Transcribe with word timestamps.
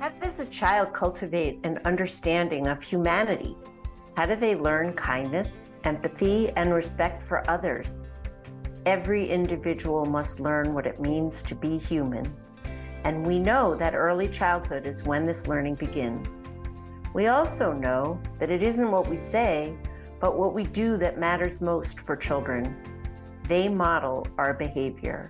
How 0.00 0.08
does 0.08 0.40
a 0.40 0.46
child 0.46 0.94
cultivate 0.94 1.60
an 1.62 1.78
understanding 1.84 2.68
of 2.68 2.82
humanity? 2.82 3.54
How 4.16 4.24
do 4.24 4.34
they 4.34 4.54
learn 4.54 4.94
kindness, 4.94 5.72
empathy, 5.84 6.48
and 6.56 6.72
respect 6.72 7.20
for 7.20 7.48
others? 7.50 8.06
Every 8.86 9.28
individual 9.28 10.06
must 10.06 10.40
learn 10.40 10.72
what 10.72 10.86
it 10.86 11.02
means 11.02 11.42
to 11.42 11.54
be 11.54 11.76
human. 11.76 12.24
And 13.04 13.26
we 13.26 13.38
know 13.38 13.74
that 13.74 13.94
early 13.94 14.26
childhood 14.26 14.86
is 14.86 15.04
when 15.04 15.26
this 15.26 15.46
learning 15.46 15.74
begins. 15.74 16.50
We 17.12 17.26
also 17.26 17.74
know 17.74 18.18
that 18.38 18.50
it 18.50 18.62
isn't 18.62 18.90
what 18.90 19.06
we 19.06 19.16
say, 19.16 19.76
but 20.18 20.38
what 20.38 20.54
we 20.54 20.64
do 20.64 20.96
that 20.96 21.18
matters 21.18 21.60
most 21.60 22.00
for 22.00 22.16
children. 22.16 22.74
They 23.48 23.68
model 23.68 24.26
our 24.38 24.54
behavior. 24.54 25.28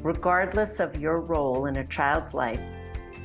Regardless 0.00 0.78
of 0.78 1.00
your 1.00 1.18
role 1.18 1.66
in 1.66 1.78
a 1.78 1.86
child's 1.88 2.34
life, 2.34 2.60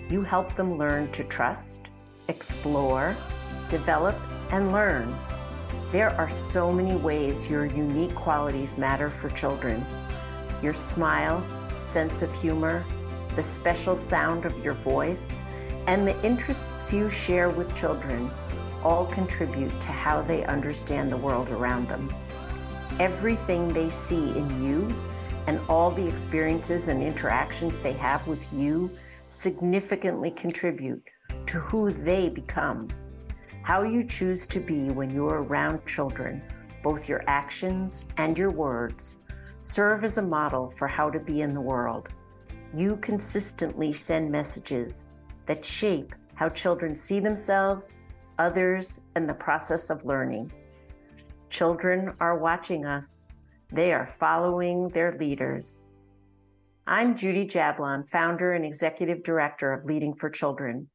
you 0.10 0.22
help 0.22 0.56
them 0.56 0.78
learn 0.78 1.12
to 1.12 1.24
trust, 1.24 1.88
explore, 2.28 3.16
develop, 3.70 4.16
and 4.52 4.72
learn. 4.72 5.16
There 5.92 6.10
are 6.12 6.30
so 6.30 6.72
many 6.72 6.96
ways 6.96 7.50
your 7.50 7.66
unique 7.66 8.14
qualities 8.14 8.78
matter 8.78 9.10
for 9.10 9.30
children. 9.30 9.84
Your 10.62 10.74
smile, 10.74 11.44
sense 11.82 12.22
of 12.22 12.34
humor, 12.42 12.84
the 13.36 13.44
special 13.44 13.96
sound 13.96 14.46
of 14.46 14.64
your 14.64 14.74
voice, 14.74 15.36
and 15.88 16.08
the 16.08 16.20
interests 16.26 16.92
you 16.92 17.10
share 17.10 17.50
with 17.50 17.76
children 17.76 18.30
all 18.84 19.06
contribute 19.08 19.72
to 19.82 19.88
how 19.88 20.22
they 20.22 20.46
understand 20.46 21.12
the 21.12 21.18
world 21.18 21.50
around 21.50 21.88
them. 21.88 22.14
Everything 23.00 23.68
they 23.70 23.90
see 23.90 24.30
in 24.38 24.64
you 24.64 24.94
and 25.48 25.60
all 25.68 25.92
the 25.92 26.08
experiences 26.08 26.88
and 26.88 27.02
interactions 27.02 27.80
they 27.80 27.94
have 27.94 28.28
with 28.28 28.46
you 28.54 28.90
significantly 29.28 30.32
contribute 30.32 31.04
to 31.48 31.60
who 31.60 31.92
they 31.92 32.30
become. 32.30 32.88
How 33.64 33.84
you 33.84 34.04
choose 34.04 34.46
to 34.48 34.60
be 34.60 34.90
when 34.90 35.10
you're 35.10 35.44
around 35.44 35.86
children, 35.86 36.42
both 36.84 37.10
your 37.10 37.24
actions 37.28 38.06
and 38.18 38.38
your 38.38 38.52
words, 38.52 39.18
serve 39.62 40.04
as 40.04 40.18
a 40.18 40.22
model 40.22 40.70
for 40.70 40.88
how 40.88 41.10
to 41.10 41.20
be 41.20 41.42
in 41.42 41.54
the 41.54 41.62
world. 41.62 42.10
You 42.76 42.98
consistently 42.98 43.92
send 43.92 44.32
messages 44.32 45.06
that 45.48 45.66
shape 45.66 46.14
how 46.36 46.50
children 46.50 46.94
see 46.96 47.20
themselves, 47.20 48.02
others, 48.38 49.02
and 49.16 49.28
the 49.28 49.34
process 49.34 49.90
of 49.90 50.06
learning. 50.06 50.52
Children 51.50 52.14
are 52.20 52.38
watching 52.38 52.86
us. 52.86 53.30
They 53.72 53.94
are 53.94 54.06
following 54.06 54.90
their 54.90 55.18
leaders. 55.18 55.88
I'm 56.88 57.18
Judy 57.18 57.48
Jablon, 57.48 58.08
founder 58.08 58.54
and 58.54 58.64
executive 58.64 59.24
director 59.24 59.74
of 59.74 59.86
Leading 59.86 60.14
for 60.14 60.30
Children. 60.30 60.92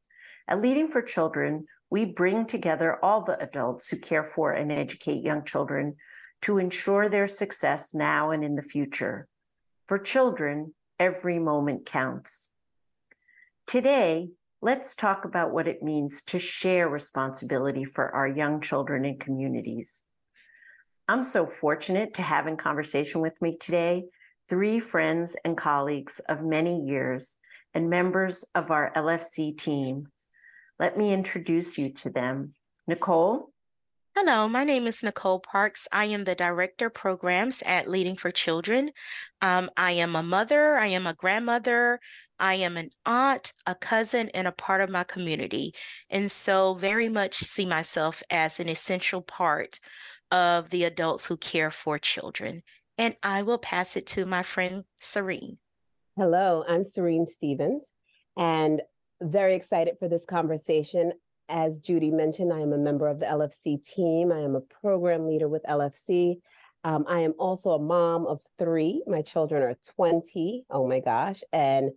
At 0.47 0.61
Leading 0.61 0.87
for 0.87 1.01
Children, 1.01 1.65
we 1.89 2.05
bring 2.05 2.45
together 2.45 2.97
all 3.03 3.23
the 3.25 3.37
adults 3.43 3.89
who 3.89 3.97
care 3.97 4.23
for 4.23 4.53
and 4.53 4.71
educate 4.71 5.21
young 5.21 5.43
children 5.43 5.97
to 6.43 6.59
ensure 6.59 7.09
their 7.09 7.27
success 7.27 7.93
now 7.93 8.31
and 8.31 8.41
in 8.41 8.55
the 8.55 8.61
future. 8.61 9.27
For 9.85 9.99
children, 9.99 10.73
every 10.97 11.39
moment 11.39 11.85
counts. 11.85 12.47
Today, 13.67 14.29
let's 14.61 14.95
talk 14.95 15.25
about 15.25 15.51
what 15.51 15.67
it 15.67 15.83
means 15.83 16.21
to 16.27 16.39
share 16.39 16.87
responsibility 16.87 17.83
for 17.83 18.09
our 18.15 18.29
young 18.29 18.61
children 18.61 19.03
and 19.03 19.19
communities. 19.19 20.05
I'm 21.09 21.25
so 21.25 21.47
fortunate 21.47 22.13
to 22.13 22.21
have 22.21 22.47
in 22.47 22.55
conversation 22.55 23.19
with 23.19 23.41
me 23.41 23.57
today 23.59 24.05
three 24.51 24.81
friends 24.81 25.37
and 25.45 25.55
colleagues 25.55 26.19
of 26.27 26.43
many 26.43 26.81
years 26.81 27.37
and 27.73 27.89
members 27.89 28.43
of 28.53 28.69
our 28.69 28.91
LFC 28.97 29.57
team. 29.57 30.09
Let 30.77 30.97
me 30.97 31.13
introduce 31.13 31.77
you 31.77 31.93
to 31.93 32.09
them. 32.09 32.53
Nichole? 32.85 33.45
Hello, 34.13 34.49
my 34.49 34.65
name 34.65 34.87
is 34.87 35.03
Nichole 35.03 35.41
Parks. 35.41 35.87
I 35.89 36.03
am 36.07 36.25
the 36.25 36.35
Director 36.35 36.89
Programs 36.89 37.63
at 37.65 37.89
Leading 37.89 38.17
for 38.17 38.29
Children. 38.29 38.91
Um, 39.41 39.69
I 39.77 39.93
am 39.93 40.17
a 40.17 40.21
mother, 40.21 40.75
I 40.75 40.87
am 40.87 41.07
a 41.07 41.13
grandmother, 41.13 42.01
I 42.37 42.55
am 42.55 42.75
an 42.75 42.89
aunt, 43.05 43.53
a 43.65 43.73
cousin, 43.73 44.31
and 44.33 44.49
a 44.49 44.51
part 44.51 44.81
of 44.81 44.89
my 44.89 45.05
community. 45.05 45.73
And 46.09 46.29
so, 46.29 46.73
very 46.73 47.07
much 47.07 47.37
see 47.37 47.65
myself 47.65 48.21
as 48.29 48.59
an 48.59 48.67
essential 48.67 49.21
part 49.21 49.79
of 50.29 50.71
the 50.71 50.83
adults 50.83 51.25
who 51.25 51.37
care 51.37 51.71
for 51.71 51.97
children 51.97 52.63
and 53.01 53.15
I 53.23 53.41
will 53.41 53.57
pass 53.57 53.97
it 53.97 54.05
to 54.07 54.25
my 54.25 54.43
friend 54.43 54.83
Serene. 54.99 55.57
Hello, 56.15 56.63
I'm 56.67 56.83
Serene 56.83 57.25
Stevens, 57.25 57.83
and 58.37 58.83
very 59.19 59.55
excited 59.55 59.95
for 59.97 60.07
this 60.07 60.23
conversation. 60.23 61.13
As 61.49 61.79
Judy 61.79 62.11
mentioned, 62.11 62.53
I 62.53 62.59
am 62.59 62.73
a 62.73 62.77
member 62.77 63.07
of 63.07 63.19
the 63.19 63.25
LFC 63.25 63.83
team. 63.83 64.31
I 64.31 64.41
am 64.41 64.55
a 64.55 64.61
program 64.61 65.25
leader 65.25 65.49
with 65.49 65.63
LFC. 65.63 66.41
Um, 66.83 67.05
I 67.07 67.21
am 67.21 67.33
also 67.39 67.71
a 67.71 67.79
mom 67.79 68.27
of 68.27 68.39
three. 68.59 69.01
My 69.07 69.23
children 69.23 69.63
are 69.63 69.75
20, 69.95 70.65
oh 70.69 70.87
my 70.87 70.99
gosh, 70.99 71.41
and 71.51 71.89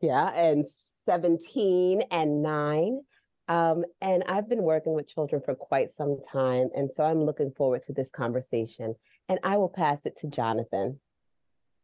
yeah, 0.00 0.28
and 0.28 0.64
17 1.06 2.02
and 2.12 2.40
nine. 2.40 3.00
Um, 3.48 3.84
and 4.00 4.22
I've 4.28 4.48
been 4.48 4.62
working 4.62 4.92
with 4.92 5.08
children 5.08 5.42
for 5.44 5.56
quite 5.56 5.90
some 5.90 6.20
time. 6.32 6.68
And 6.76 6.88
so 6.88 7.02
I'm 7.02 7.24
looking 7.24 7.50
forward 7.50 7.82
to 7.84 7.92
this 7.92 8.12
conversation 8.12 8.94
and 9.30 9.38
I 9.44 9.58
will 9.58 9.68
pass 9.68 10.00
it 10.04 10.18
to 10.18 10.26
Jonathan. 10.26 10.98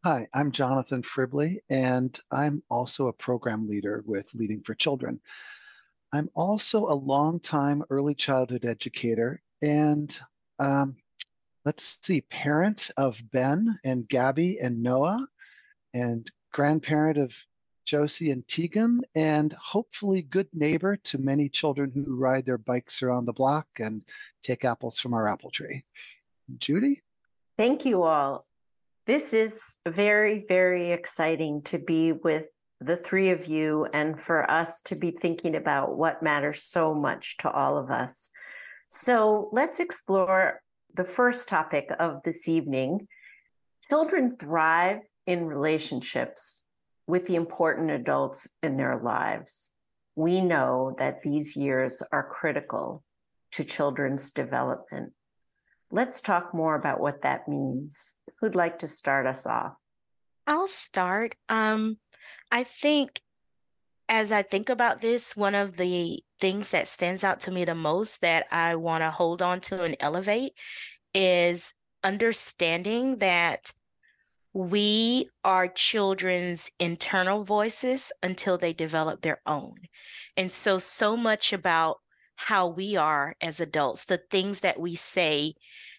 Hi, 0.02 0.26
I'm 0.34 0.50
Jonathan 0.50 1.02
Fribley, 1.02 1.60
and 1.70 2.18
I'm 2.28 2.60
also 2.68 3.06
a 3.06 3.12
program 3.12 3.68
leader 3.68 4.02
with 4.04 4.26
Leading 4.34 4.62
for 4.62 4.74
Children. 4.74 5.20
I'm 6.12 6.28
also 6.34 6.86
a 6.86 6.94
longtime 6.94 7.84
early 7.88 8.16
childhood 8.16 8.64
educator 8.64 9.40
and 9.62 10.18
um, 10.58 10.96
let's 11.64 11.98
see, 12.02 12.22
parent 12.22 12.90
of 12.96 13.22
Ben 13.30 13.78
and 13.84 14.08
Gabby 14.08 14.58
and 14.58 14.82
Noah, 14.82 15.24
and 15.94 16.28
grandparent 16.52 17.16
of 17.16 17.32
Josie 17.84 18.32
and 18.32 18.46
Tegan, 18.48 19.02
and 19.14 19.52
hopefully 19.52 20.22
good 20.22 20.48
neighbor 20.52 20.96
to 20.96 21.18
many 21.18 21.48
children 21.48 21.92
who 21.94 22.16
ride 22.16 22.44
their 22.44 22.58
bikes 22.58 23.04
around 23.04 23.26
the 23.26 23.32
block 23.32 23.68
and 23.78 24.02
take 24.42 24.64
apples 24.64 24.98
from 24.98 25.14
our 25.14 25.28
apple 25.28 25.52
tree. 25.52 25.84
Judy? 26.58 27.02
Thank 27.59 27.87
you 27.87 28.03
all. 28.03 28.44
This 29.06 29.33
is 29.33 29.77
very, 29.89 30.44
very 30.47 30.93
exciting 30.93 31.62
to 31.62 31.78
be 31.78 32.12
with 32.12 32.44
the 32.83 32.99
three 32.99 33.31
of 33.31 33.47
you 33.47 33.87
and 33.94 34.21
for 34.21 34.50
us 34.50 34.83
to 34.83 34.94
be 34.94 35.11
thinking 35.11 35.56
about 35.56 35.97
what 35.97 36.22
matters 36.22 36.65
so 36.65 36.93
much 36.93 37.39
to 37.39 37.50
all 37.50 37.78
of 37.78 37.91
us. 37.91 38.28
So 38.91 39.49
let's 39.53 39.81
explore 39.81 40.61
the 40.93 41.05
first 41.05 41.49
topic 41.49 41.89
of 41.99 42.22
this 42.25 42.47
evening. 42.47 43.09
Children 43.88 44.37
thrive 44.37 45.00
in 45.27 45.47
relationships 45.47 46.65
with 47.06 47.27
the 47.27 47.37
important 47.37 47.91
adults 47.91 48.49
in 48.62 48.77
their 48.77 49.00
lives. 49.03 49.71
We 50.15 50.43
know 50.43 50.94
that 50.99 51.23
these 51.23 51.56
years 51.56 52.03
are 52.12 52.28
critical 52.28 53.03
to 53.53 53.65
children's 53.65 54.31
development. 54.31 55.15
Let's 55.91 56.20
talk 56.20 56.52
more 56.52 56.74
about 56.74 57.00
what 57.00 57.22
that 57.22 57.48
means. 57.48 58.16
Who'd 58.41 58.54
like 58.54 58.80
to 58.80 58.88
start 58.88 59.26
us 59.26 59.47
off? 59.47 59.74
I'll 60.47 60.69
start. 60.69 61.34
Um, 61.48 61.98
I 62.50 62.64
think 62.64 63.20
as 64.08 64.30
I 64.30 64.42
think 64.42 64.69
about 64.69 65.00
this, 65.00 65.36
one 65.36 65.54
of 65.54 65.76
the 65.76 66.22
things 66.41 66.70
that 66.70 66.88
stands 66.88 67.25
out 67.25 67.41
to 67.41 67.50
me 67.50 67.64
the 67.64 67.75
most 67.75 68.20
that 68.20 68.46
I 68.50 68.76
want 68.76 69.02
to 69.02 69.10
hold 69.10 69.43
on 69.43 69.61
to 69.62 69.82
and 69.82 69.96
elevate 69.99 70.52
is 71.14 71.75
understanding 72.05 73.19
that 73.19 73.72
we 74.52 75.28
are 75.44 75.69
children's 75.69 76.70
internal 76.78 77.44
voices 77.44 78.12
until 78.22 78.56
they 78.56 78.72
develop 78.72 79.22
their 79.22 79.40
own. 79.44 79.75
And 80.37 80.52
so, 80.52 80.78
so 80.78 81.16
much 81.16 81.52
about 81.52 81.99
how 82.37 82.69
we 82.69 82.97
are 82.97 83.35
as 83.41 83.61
adults, 83.61 84.05
the 84.05 84.21
things 84.31 84.61
that 84.61 84.79
we 84.79 84.94
say, 84.94 85.55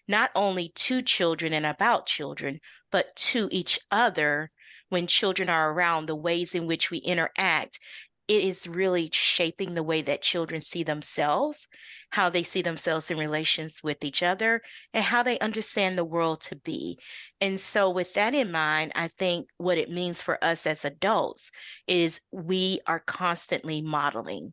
not 0.06 0.30
only 0.34 0.70
to 0.74 1.02
children 1.02 1.52
and 1.52 1.66
about 1.66 2.06
children, 2.06 2.60
but 2.90 3.14
to 3.16 3.48
each 3.52 3.78
other 3.90 4.50
when 4.88 5.06
children 5.06 5.50
are 5.50 5.72
around, 5.72 6.06
the 6.06 6.16
ways 6.16 6.54
in 6.54 6.66
which 6.66 6.90
we 6.90 6.98
interact. 6.98 7.78
It 8.26 8.42
is 8.42 8.68
really 8.68 9.08
shaping 9.12 9.74
the 9.74 9.82
way 9.82 10.02
that 10.02 10.20
children 10.20 10.60
see 10.60 10.82
themselves, 10.82 11.66
how 12.10 12.28
they 12.28 12.42
see 12.42 12.60
themselves 12.60 13.10
in 13.10 13.18
relations 13.18 13.82
with 13.82 14.04
each 14.04 14.22
other, 14.22 14.60
and 14.92 15.04
how 15.04 15.22
they 15.22 15.38
understand 15.38 15.96
the 15.96 16.04
world 16.04 16.42
to 16.42 16.56
be. 16.56 16.98
And 17.40 17.58
so, 17.58 17.88
with 17.88 18.12
that 18.14 18.34
in 18.34 18.50
mind, 18.50 18.92
I 18.94 19.08
think 19.08 19.48
what 19.56 19.78
it 19.78 19.90
means 19.90 20.20
for 20.20 20.42
us 20.44 20.66
as 20.66 20.84
adults 20.84 21.50
is 21.86 22.20
we 22.30 22.80
are 22.86 23.00
constantly 23.00 23.80
modeling 23.80 24.52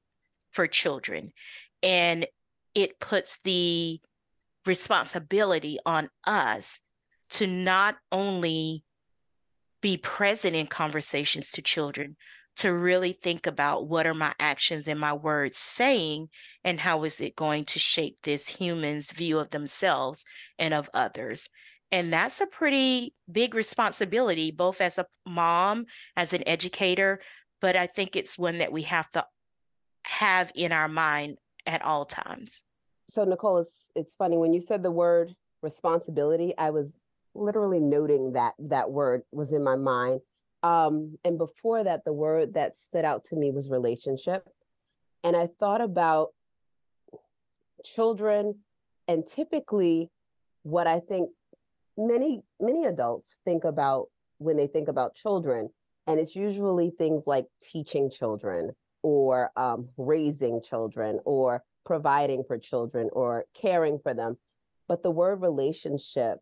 for 0.52 0.68
children 0.68 1.34
and 1.86 2.26
it 2.74 3.00
puts 3.00 3.38
the 3.44 4.02
responsibility 4.66 5.78
on 5.86 6.10
us 6.26 6.82
to 7.30 7.48
not 7.48 7.96
only 8.12 8.84
be 9.82 9.96
present 9.96 10.56
in 10.56 10.66
conversations 10.66 11.52
to 11.52 11.62
children, 11.62 12.18
to 12.58 12.74
really 12.74 13.12
think 13.12 13.46
about 13.46 13.88
what 13.88 14.08
are 14.08 14.14
my 14.14 14.34
actions 14.40 14.88
and 14.88 15.00
my 15.00 15.14
words 15.14 15.58
saying 15.58 16.28
and 16.64 16.80
how 16.80 17.04
is 17.04 17.22
it 17.22 17.36
going 17.36 17.66
to 17.66 17.80
shape 17.80 18.18
this 18.24 18.48
human's 18.48 19.12
view 19.12 19.38
of 19.38 19.52
themselves 19.52 20.26
and 20.58 20.74
of 20.74 20.90
others. 20.94 21.50
And 21.92 22.12
that's 22.12 22.42
a 22.42 22.48
pretty 22.48 23.14
big 23.32 23.54
responsibility 23.54 24.50
both 24.52 24.82
as 24.82 24.98
a 24.98 25.06
mom 25.26 25.86
as 26.16 26.34
an 26.34 26.48
educator 26.48 27.20
but 27.62 27.76
i 27.76 27.88
think 27.88 28.16
it's 28.16 28.38
one 28.38 28.60
that 28.60 28.72
we 28.72 28.84
have 28.84 29.12
to 29.12 29.26
have 30.04 30.52
in 30.56 30.72
our 30.72 30.88
mind 30.88 31.38
at 31.65 31.81
all 31.81 32.06
times 32.06 32.62
so 33.09 33.25
nichole 33.25 33.62
it's 33.62 33.89
it's 33.95 34.15
funny 34.15 34.38
when 34.38 34.53
you 34.53 34.62
said 34.62 34.83
the 34.83 34.91
word 34.91 35.35
responsibility 35.62 36.53
i 36.57 36.69
was 36.69 36.94
literally 37.33 37.79
noting 37.79 38.33
that 38.33 38.53
that 38.59 38.91
word 38.91 39.21
was 39.31 39.51
in 39.51 39.63
my 39.63 39.75
mind 39.75 40.21
um, 40.65 41.19
and 41.23 41.38
before 41.38 41.83
that, 41.83 42.06
the 42.06 42.13
word 42.13 42.56
that 42.56 42.75
stood 42.75 43.06
out 43.06 43.25
to 43.25 43.35
me 43.35 43.51
was 43.51 43.69
relationship. 43.69 44.50
And 45.23 45.35
I 45.35 45.47
thought 45.59 45.79
about 45.79 46.29
children 47.83 48.56
and 49.07 49.23
typically 49.27 50.09
what 50.63 50.88
I 50.88 51.01
think 51.01 51.29
many, 51.95 52.41
many 52.59 52.85
adults 52.85 53.35
think 53.45 53.63
about 53.63 54.07
when 54.39 54.57
they 54.57 54.65
think 54.65 54.88
about 54.88 55.13
children. 55.13 55.69
And 56.07 56.19
it's 56.19 56.35
usually 56.35 56.89
things 56.89 57.27
like 57.27 57.45
teaching 57.62 58.09
children 58.09 58.71
or 59.06 59.52
um, 59.56 59.88
raising 59.98 60.60
children 60.63 61.19
or 61.25 61.63
providing 61.86 62.44
for 62.44 62.57
children 62.57 63.07
or 63.13 63.46
caring 63.54 64.00
for 64.00 64.16
them. 64.16 64.36
But 64.88 65.04
the 65.04 65.12
word 65.12 65.44
relationship 65.44 66.40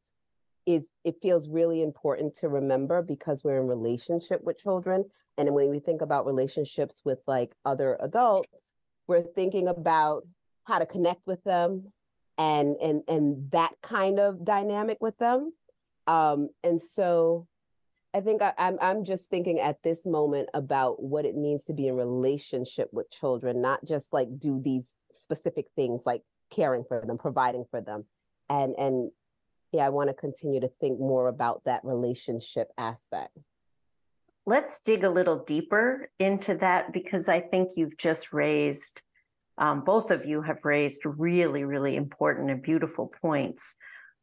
is 0.66 0.90
it 1.04 1.16
feels 1.22 1.50
really 1.50 1.82
important 1.82 2.38
to 2.38 2.48
remember 2.48 3.02
because 3.02 3.44
we're 3.44 3.60
in 3.60 3.68
relationship 3.68 4.42
with 4.46 4.58
children 4.58 5.04
and 5.38 5.54
when 5.54 5.70
we 5.70 5.80
think 5.80 6.02
about 6.02 6.26
relationships 6.26 7.02
with 7.04 7.20
like 7.28 7.52
other 7.66 7.98
adults 8.00 8.72
we're 9.08 9.24
thinking 9.24 9.68
about 9.68 10.26
how 10.64 10.80
to 10.80 10.86
connect 10.86 11.28
with 11.28 11.44
them 11.44 11.92
and 12.38 12.78
and 12.82 13.02
and 13.10 13.52
that 13.52 13.74
kind 13.82 14.22
of 14.22 14.46
dynamic 14.46 15.00
with 15.02 15.18
them 15.18 15.52
um 16.08 16.48
and 16.64 16.82
so 16.82 17.46
i 18.14 18.22
think 18.22 18.42
I, 18.42 18.54
I'm, 18.58 18.78
I'm 18.82 19.06
just 19.06 19.30
thinking 19.30 19.60
at 19.60 19.82
this 19.84 20.06
moment 20.06 20.50
about 20.54 21.02
what 21.02 21.26
it 21.26 21.36
means 21.36 21.64
to 21.66 21.74
be 21.74 21.88
in 21.88 21.96
relationship 21.96 22.90
with 22.92 23.12
children 23.12 23.62
not 23.62 23.84
just 23.86 24.14
like 24.14 24.40
do 24.40 24.62
these 24.64 24.88
specific 25.20 25.68
things 25.76 26.04
like 26.06 26.22
caring 26.52 26.84
for 26.88 27.04
them 27.06 27.18
providing 27.18 27.66
for 27.72 27.82
them 27.82 28.06
and 28.50 28.76
and 28.78 29.12
yeah, 29.74 29.86
I 29.86 29.90
want 29.90 30.10
to 30.10 30.14
continue 30.14 30.62
to 30.62 30.70
think 30.80 31.00
more 31.00 31.28
about 31.28 31.64
that 31.66 31.84
relationship 31.84 32.70
aspect. 32.78 33.36
Let's 34.46 34.80
dig 34.86 35.04
a 35.04 35.10
little 35.10 35.40
deeper 35.44 36.10
into 36.20 36.56
that 36.56 36.94
because 36.94 37.28
I 37.28 37.42
think 37.42 37.72
you've 37.76 37.98
just 37.98 38.34
raised, 38.34 39.02
um, 39.58 39.84
both 39.84 40.12
of 40.12 40.26
you 40.26 40.44
have 40.44 40.64
raised 40.64 41.02
really, 41.06 41.64
really 41.64 41.96
important 41.96 42.52
and 42.52 42.62
beautiful 42.62 43.12
points. 43.22 43.76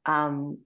Um, 0.07 0.59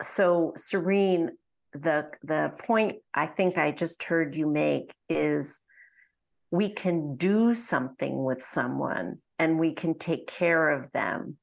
so, 0.00 0.54
Serene, 0.56 1.32
the 1.80 2.10
the 2.22 2.52
point 2.66 2.96
I 3.14 3.26
think 3.26 3.58
I 3.58 3.72
just 3.72 4.02
heard 4.02 4.34
you 4.34 4.46
make 4.46 4.92
is 5.08 5.60
we 6.50 6.70
can 6.70 7.16
do 7.16 7.54
something 7.54 8.24
with 8.24 8.42
someone 8.42 9.18
and 9.38 9.58
we 9.58 9.74
can 9.74 9.98
take 9.98 10.26
care 10.26 10.70
of 10.70 10.90
them 10.92 11.36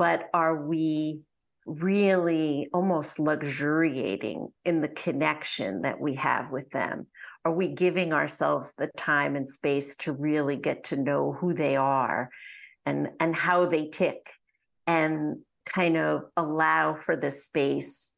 but 0.00 0.30
are 0.32 0.66
we 0.66 1.20
really 1.66 2.70
almost 2.72 3.18
luxuriating 3.18 4.48
in 4.64 4.80
the 4.80 4.88
connection 4.88 5.82
that 5.82 6.00
we 6.00 6.14
have 6.14 6.50
with 6.50 6.70
them? 6.70 7.06
Are 7.44 7.52
we 7.52 7.74
giving 7.74 8.14
ourselves 8.14 8.72
the 8.72 8.86
time 8.96 9.36
and 9.36 9.46
space 9.46 9.94
to 9.96 10.14
really 10.14 10.56
get 10.56 10.84
to 10.84 10.96
know 10.96 11.32
who 11.32 11.52
they 11.52 11.76
are 11.76 12.30
and, 12.86 13.10
and 13.20 13.36
how 13.36 13.66
they 13.66 13.88
tick 13.88 14.30
and 14.86 15.40
kind 15.66 15.98
of 15.98 16.22
allow 16.34 16.94
for 16.94 17.14
the 17.14 17.30
space 17.30 18.12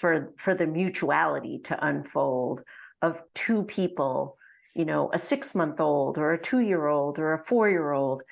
for, 0.00 0.32
for 0.38 0.54
the 0.54 0.66
mutuality 0.66 1.58
to 1.58 1.86
unfold 1.86 2.64
of 3.02 3.22
two 3.34 3.64
people, 3.64 4.38
you 4.74 4.86
know, 4.86 5.10
a 5.12 5.18
six 5.18 5.54
month 5.54 5.78
old 5.78 6.16
or 6.16 6.32
a 6.32 6.40
two 6.40 6.60
year 6.60 6.86
old 6.86 7.18
or 7.18 7.34
a 7.34 7.38
four 7.38 7.68
year 7.68 7.92
old 7.92 8.22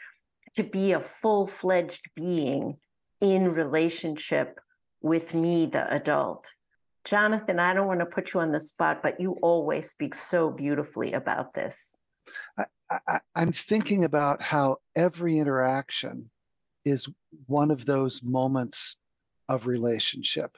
to 0.54 0.62
be 0.62 0.92
a 0.92 1.00
full 1.00 1.46
fledged 1.46 2.02
being 2.16 2.78
in 3.20 3.52
relationship 3.52 4.58
with 5.02 5.34
me, 5.34 5.66
the 5.66 5.92
adult. 5.92 6.52
Jonathan, 7.04 7.58
I 7.58 7.74
don't 7.74 7.86
want 7.86 8.00
to 8.00 8.06
put 8.06 8.32
you 8.32 8.40
on 8.40 8.52
the 8.52 8.60
spot, 8.60 9.02
but 9.02 9.20
you 9.20 9.36
always 9.42 9.90
speak 9.90 10.14
so 10.14 10.50
beautifully 10.50 11.12
about 11.12 11.52
this. 11.52 11.94
I, 13.06 13.20
am 13.36 13.52
thinking 13.52 14.04
about 14.04 14.40
how 14.40 14.78
every 14.96 15.38
interaction 15.38 16.30
is 16.84 17.08
one 17.46 17.70
of 17.70 17.84
those 17.84 18.22
moments 18.22 18.96
of 19.48 19.66
relationship. 19.66 20.56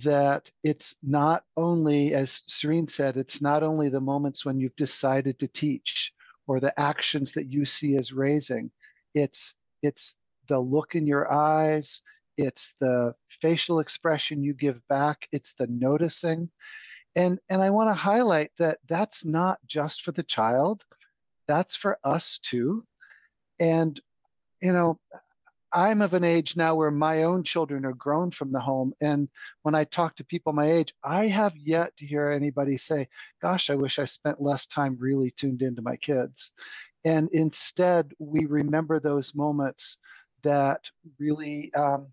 That 0.00 0.50
it's 0.64 0.96
not 1.02 1.44
only, 1.56 2.14
as 2.14 2.42
Serene 2.46 2.88
said, 2.88 3.16
it's 3.16 3.42
not 3.42 3.62
only 3.62 3.90
the 3.90 4.00
moments 4.00 4.44
when 4.44 4.58
you've 4.58 4.76
decided 4.76 5.38
to 5.38 5.48
teach 5.48 6.14
or 6.46 6.60
the 6.60 6.78
actions 6.80 7.32
that 7.32 7.46
you 7.46 7.64
see 7.66 7.96
as 7.96 8.12
raising. 8.12 8.70
It's 9.14 9.54
it's 9.82 10.16
the 10.48 10.58
look 10.58 10.94
in 10.94 11.06
your 11.06 11.30
eyes, 11.30 12.00
it's 12.36 12.74
the 12.80 13.14
facial 13.28 13.80
expression 13.80 14.42
you 14.42 14.54
give 14.54 14.80
back, 14.88 15.28
it's 15.32 15.52
the 15.54 15.66
noticing. 15.66 16.50
And, 17.14 17.38
and 17.50 17.60
I 17.60 17.70
want 17.70 17.90
to 17.90 17.94
highlight 17.94 18.52
that 18.58 18.78
that's 18.88 19.24
not 19.24 19.58
just 19.66 20.02
for 20.02 20.12
the 20.12 20.22
child, 20.22 20.84
that's 21.46 21.76
for 21.76 21.98
us 22.04 22.38
too. 22.38 22.86
And, 23.58 24.00
you 24.62 24.72
know, 24.72 24.98
I'm 25.72 26.02
of 26.02 26.14
an 26.14 26.24
age 26.24 26.56
now 26.56 26.74
where 26.74 26.90
my 26.90 27.22
own 27.22 27.44
children 27.44 27.84
are 27.86 27.94
grown 27.94 28.30
from 28.30 28.52
the 28.52 28.60
home. 28.60 28.92
And 29.00 29.28
when 29.62 29.74
I 29.74 29.84
talk 29.84 30.16
to 30.16 30.24
people 30.24 30.52
my 30.52 30.70
age, 30.70 30.94
I 31.02 31.28
have 31.28 31.56
yet 31.56 31.96
to 31.96 32.06
hear 32.06 32.30
anybody 32.30 32.76
say, 32.76 33.08
Gosh, 33.40 33.70
I 33.70 33.74
wish 33.74 33.98
I 33.98 34.04
spent 34.04 34.42
less 34.42 34.66
time 34.66 34.96
really 35.00 35.30
tuned 35.30 35.62
into 35.62 35.82
my 35.82 35.96
kids. 35.96 36.50
And 37.04 37.28
instead, 37.32 38.12
we 38.18 38.46
remember 38.46 39.00
those 39.00 39.34
moments 39.34 39.98
that 40.42 40.90
really 41.18 41.72
um, 41.74 42.08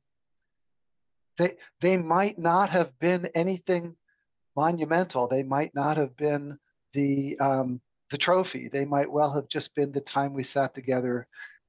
they 1.37 1.55
they 1.81 1.97
might 1.97 2.39
not 2.39 2.69
have 2.69 2.97
been 2.99 3.27
anything 3.35 3.95
monumental. 4.55 5.27
They 5.27 5.43
might 5.43 5.73
not 5.75 5.97
have 5.97 6.15
been 6.15 6.57
the 6.93 7.37
um, 7.39 7.81
the 8.11 8.17
trophy. 8.17 8.67
They 8.67 8.85
might 8.85 9.11
well 9.11 9.31
have 9.33 9.47
just 9.47 9.75
been 9.75 9.91
the 9.91 10.01
time 10.01 10.33
we 10.33 10.43
sat 10.43 10.73
together 10.73 11.27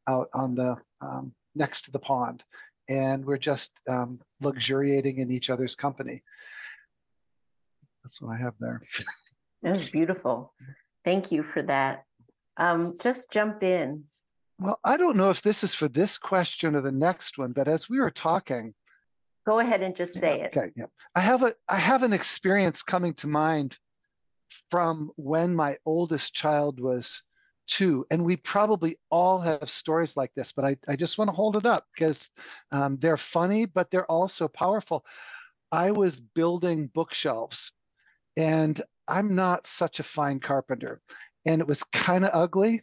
out 0.08 0.28
on 0.32 0.54
the 0.54 0.76
um, 1.00 1.34
next 1.54 1.82
to 1.82 1.90
the 1.90 1.98
pond, 1.98 2.42
and 2.88 3.24
we're 3.24 3.38
just 3.38 3.72
um, 3.88 4.20
luxuriating 4.40 5.18
in 5.18 5.30
each 5.30 5.50
other's 5.50 5.76
company. 5.76 6.22
That's 8.02 8.20
what 8.20 8.34
I 8.34 8.38
have 8.38 8.54
there. 8.60 8.82
That 9.62 9.72
was 9.72 9.90
beautiful. 9.90 10.54
Thank 11.04 11.30
you 11.32 11.42
for 11.42 11.60
that. 11.64 12.04
Um, 12.56 12.96
just 12.98 13.30
jump 13.30 13.62
in. 13.62 14.04
Well, 14.58 14.78
I 14.84 14.96
don't 14.96 15.16
know 15.16 15.30
if 15.30 15.42
this 15.42 15.62
is 15.64 15.74
for 15.74 15.88
this 15.88 16.18
question 16.18 16.74
or 16.74 16.80
the 16.80 16.92
next 16.92 17.38
one, 17.38 17.52
but 17.52 17.68
as 17.68 17.88
we 17.88 17.98
were 17.98 18.10
talking, 18.10 18.74
go 19.46 19.58
ahead 19.58 19.82
and 19.82 19.96
just 19.96 20.14
say 20.14 20.38
yeah, 20.38 20.44
it. 20.44 20.56
Okay, 20.56 20.72
yeah. 20.76 20.86
I 21.14 21.20
have 21.20 21.42
a 21.42 21.54
I 21.68 21.76
have 21.76 22.02
an 22.02 22.12
experience 22.12 22.82
coming 22.82 23.14
to 23.14 23.26
mind 23.26 23.78
from 24.70 25.10
when 25.16 25.54
my 25.54 25.76
oldest 25.86 26.34
child 26.34 26.80
was 26.80 27.22
two, 27.70 28.06
and 28.10 28.24
we 28.24 28.36
probably 28.36 28.98
all 29.10 29.38
have 29.40 29.70
stories 29.70 30.16
like 30.16 30.32
this, 30.34 30.52
but 30.52 30.64
I, 30.64 30.76
I 30.88 30.96
just 30.96 31.18
want 31.18 31.28
to 31.28 31.36
hold 31.36 31.56
it 31.56 31.66
up 31.66 31.86
because 31.94 32.30
um, 32.72 32.98
they're 32.98 33.16
funny, 33.16 33.66
but 33.66 33.90
they're 33.90 34.10
also 34.10 34.48
powerful. 34.48 35.04
I 35.72 35.92
was 35.92 36.20
building 36.20 36.90
bookshelves, 36.92 37.72
and 38.36 38.80
I'm 39.06 39.34
not 39.34 39.66
such 39.66 40.00
a 40.00 40.04
fine 40.04 40.40
carpenter, 40.40 41.00
and 41.46 41.60
it 41.60 41.66
was 41.66 41.82
kind 41.84 42.24
of 42.24 42.30
ugly 42.34 42.82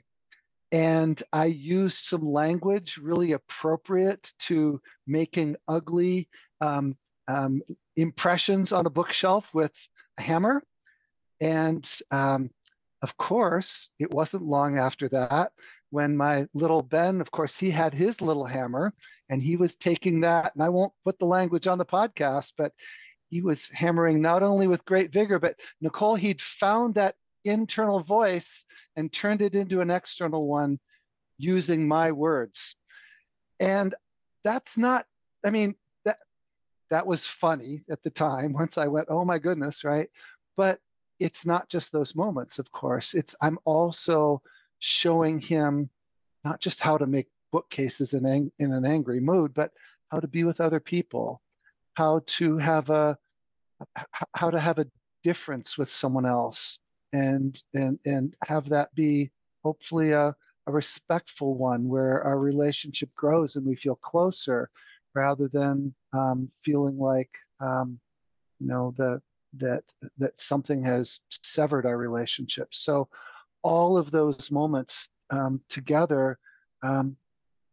and 0.72 1.22
I 1.32 1.46
used 1.46 2.00
some 2.00 2.28
language 2.28 2.98
really 2.98 3.32
appropriate 3.32 4.34
to 4.40 4.82
making 5.06 5.56
ugly 5.68 6.28
um, 6.60 6.98
um, 7.28 7.62
impressions 7.96 8.74
on 8.74 8.86
a 8.86 8.90
bookshelf 8.90 9.54
with 9.54 9.72
a 10.18 10.22
hammer. 10.22 10.62
And 11.40 11.90
um, 12.12 12.50
of 13.02 13.16
course, 13.18 13.90
it 14.00 14.12
wasn't 14.12 14.44
long 14.44 14.78
after 14.78 15.08
that 15.10 15.52
when 15.90 16.18
my 16.18 16.48
little 16.54 16.82
Ben, 16.82 17.22
of 17.22 17.32
course, 17.32 17.56
he 17.56 17.72
had 17.72 17.94
his 17.94 18.22
little 18.22 18.46
hammer 18.46 18.94
and 19.30 19.42
he 19.42 19.56
was 19.56 19.76
taking 19.76 20.22
that, 20.22 20.54
and 20.54 20.64
I 20.64 20.70
won't 20.70 20.94
put 21.04 21.18
the 21.20 21.26
language 21.26 21.68
on 21.68 21.78
the 21.78 21.86
podcast, 21.86 22.54
but 22.58 22.74
he 23.30 23.42
was 23.42 23.70
hammering 23.70 24.22
not 24.22 24.44
only 24.44 24.68
with 24.68 24.86
great 24.86 25.12
vigor, 25.12 25.40
but 25.40 25.60
Nichole, 25.82 26.16
he'd 26.16 26.42
found 26.42 26.96
that 26.96 27.16
internal 27.46 28.02
voice 28.02 28.66
and 28.96 29.12
turned 29.12 29.42
it 29.42 29.56
into 29.56 29.82
an 29.82 29.90
external 29.90 30.48
one 30.48 30.80
using 31.38 31.88
my 31.88 32.12
words. 32.12 32.76
And 33.60 33.94
that's 34.44 34.78
not, 34.78 35.06
I 35.46 35.50
mean, 35.50 35.76
that 36.06 36.20
that 36.90 37.08
was 37.08 37.26
funny 37.26 37.84
at 37.90 38.02
the 38.04 38.10
time 38.10 38.54
once 38.54 38.78
I 38.78 38.88
went, 38.88 39.08
oh 39.10 39.26
my 39.26 39.40
goodness, 39.40 39.84
right? 39.84 40.10
But 40.56 40.80
it's 41.20 41.46
not 41.46 41.70
just 41.70 41.92
those 41.92 42.16
moments, 42.16 42.60
of 42.60 42.72
course. 42.72 43.14
It's 43.14 43.36
I'm 43.42 43.58
also 43.66 44.42
showing 44.80 45.40
him 45.40 45.90
not 46.44 46.60
just 46.62 46.80
how 46.80 46.98
to 46.98 47.08
make 47.08 47.28
bookcases 47.52 48.14
in, 48.14 48.26
ang- 48.26 48.52
in 48.60 48.74
an 48.74 48.86
angry 48.86 49.20
mood, 49.20 49.54
but 49.54 49.72
how 50.12 50.20
to 50.20 50.28
be 50.28 50.44
with 50.44 50.62
other 50.62 50.80
people, 50.80 51.42
how 51.96 52.22
to 52.28 52.58
have 52.58 52.90
a 52.90 53.18
how 54.34 54.50
to 54.50 54.60
have 54.60 54.80
a 54.80 54.88
difference 55.24 55.78
with 55.78 55.92
someone 55.92 56.26
else, 56.26 56.80
and 57.14 57.62
and 57.74 58.00
and 58.06 58.36
have 58.46 58.70
that 58.70 58.94
be 58.96 59.30
hopefully 59.64 60.12
a, 60.12 60.36
a 60.68 60.72
respectful 60.72 61.56
one 61.56 61.88
where 61.88 62.24
our 62.24 62.40
relationship 62.40 63.10
grows 63.16 63.56
and 63.56 63.66
we 63.66 63.76
feel 63.76 63.96
closer, 63.96 64.70
rather 65.16 65.48
than 65.48 65.94
um, 66.14 66.50
feeling 66.64 66.98
like 66.98 67.30
um, 67.60 68.00
you 68.60 68.68
know 68.68 68.94
the 68.98 69.22
that 69.54 69.84
that 70.18 70.40
something 70.40 70.84
has 70.84 71.22
severed 71.30 71.86
our 71.86 71.98
relationship. 71.98 72.74
So 72.74 73.08
all 73.62 73.98
of 73.98 74.12
those 74.12 74.52
moments 74.52 75.10
um, 75.30 75.62
together, 75.70 76.40
um, 76.84 77.18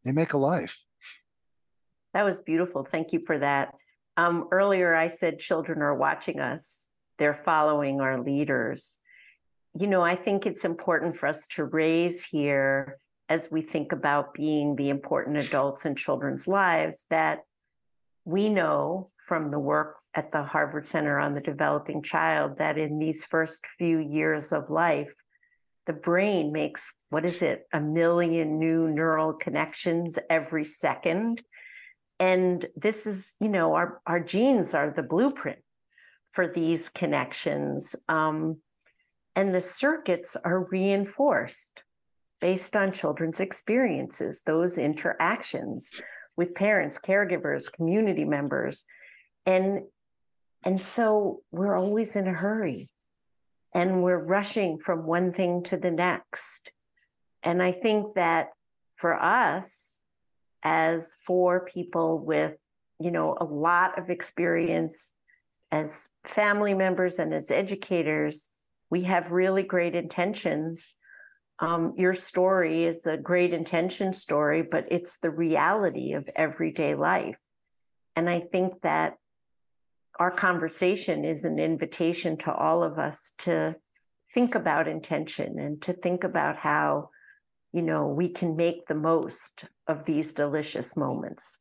they 0.04 0.12
make 0.12 0.32
a 0.32 0.38
life. 0.38 0.78
That 2.14 2.24
was 2.24 2.40
beautiful. 2.40 2.84
Thank 2.84 3.12
you 3.12 3.20
for 3.20 3.38
that. 3.38 3.74
Um, 4.16 4.48
earlier, 4.52 4.94
I 4.94 5.08
said 5.08 5.38
children 5.38 5.82
are 5.82 5.94
watching 5.94 6.40
us, 6.40 6.86
they're 7.18 7.34
following 7.34 8.00
our 8.00 8.22
leaders. 8.22 8.98
You 9.76 9.88
know, 9.88 10.02
I 10.02 10.14
think 10.14 10.46
it's 10.46 10.64
important 10.64 11.16
for 11.16 11.26
us 11.26 11.48
to 11.48 11.64
raise 11.64 12.24
here 12.24 12.98
as 13.28 13.50
we 13.50 13.62
think 13.62 13.90
about 13.90 14.34
being 14.34 14.76
the 14.76 14.90
important 14.90 15.36
adults 15.38 15.84
in 15.84 15.96
children's 15.96 16.46
lives 16.46 17.06
that 17.10 17.40
we 18.24 18.48
know 18.48 19.10
from 19.26 19.50
the 19.50 19.58
work 19.58 19.96
at 20.14 20.32
the 20.32 20.42
Harvard 20.42 20.86
Center 20.86 21.18
on 21.18 21.34
the 21.34 21.40
Developing 21.40 22.02
Child 22.02 22.58
that 22.58 22.78
in 22.78 22.98
these 22.98 23.24
first 23.24 23.66
few 23.78 23.98
years 23.98 24.52
of 24.52 24.70
life, 24.70 25.14
the 25.86 25.92
brain 25.92 26.52
makes 26.52 26.94
what 27.14 27.24
is 27.24 27.42
it, 27.42 27.68
a 27.72 27.80
million 27.80 28.58
new 28.58 28.88
neural 28.88 29.34
connections 29.34 30.18
every 30.28 30.64
second. 30.64 31.40
And 32.18 32.66
this 32.74 33.06
is, 33.06 33.36
you 33.40 33.48
know, 33.48 33.74
our, 33.74 34.00
our 34.04 34.18
genes 34.18 34.74
are 34.74 34.90
the 34.90 35.04
blueprint 35.04 35.60
for 36.32 36.48
these 36.48 36.88
connections. 36.88 37.94
Um, 38.08 38.58
and 39.36 39.54
the 39.54 39.60
circuits 39.60 40.36
are 40.44 40.64
reinforced 40.64 41.84
based 42.40 42.74
on 42.74 42.90
children's 42.90 43.38
experiences, 43.38 44.42
those 44.44 44.76
interactions 44.76 45.92
with 46.36 46.56
parents, 46.56 46.98
caregivers, 46.98 47.72
community 47.72 48.24
members. 48.24 48.84
And 49.46 49.82
and 50.64 50.80
so 50.80 51.42
we're 51.52 51.76
always 51.76 52.16
in 52.16 52.26
a 52.26 52.32
hurry 52.32 52.88
and 53.74 54.02
we're 54.02 54.22
rushing 54.22 54.78
from 54.78 55.04
one 55.04 55.32
thing 55.32 55.62
to 55.64 55.76
the 55.76 55.90
next. 55.90 56.72
And 57.42 57.62
I 57.62 57.72
think 57.72 58.14
that 58.14 58.48
for 58.96 59.14
us, 59.14 60.00
as 60.62 61.14
four 61.26 61.66
people 61.66 62.18
with, 62.18 62.54
you 62.98 63.10
know, 63.10 63.36
a 63.38 63.44
lot 63.44 63.98
of 63.98 64.08
experience 64.08 65.12
as 65.70 66.08
family 66.24 66.72
members 66.72 67.18
and 67.18 67.34
as 67.34 67.50
educators, 67.50 68.48
we 68.88 69.02
have 69.02 69.32
really 69.32 69.64
great 69.64 69.94
intentions. 69.94 70.94
Um, 71.58 71.92
your 71.96 72.14
story 72.14 72.84
is 72.84 73.06
a 73.06 73.18
great 73.18 73.52
intention 73.52 74.12
story, 74.12 74.62
but 74.62 74.86
it's 74.90 75.18
the 75.18 75.30
reality 75.30 76.14
of 76.14 76.30
everyday 76.34 76.94
life. 76.94 77.38
And 78.16 78.30
I 78.30 78.40
think 78.40 78.80
that 78.82 79.16
our 80.18 80.30
conversation 80.30 81.24
is 81.24 81.44
an 81.44 81.58
invitation 81.58 82.36
to 82.38 82.52
all 82.52 82.82
of 82.82 82.98
us 82.98 83.32
to 83.38 83.76
think 84.32 84.54
about 84.54 84.88
intention 84.88 85.58
and 85.58 85.82
to 85.82 85.92
think 85.92 86.24
about 86.24 86.56
how 86.56 87.10
you 87.72 87.82
know 87.82 88.06
we 88.06 88.28
can 88.28 88.56
make 88.56 88.86
the 88.86 88.94
most 88.94 89.64
of 89.86 90.04
these 90.04 90.32
delicious 90.32 90.96
moments. 90.96 91.58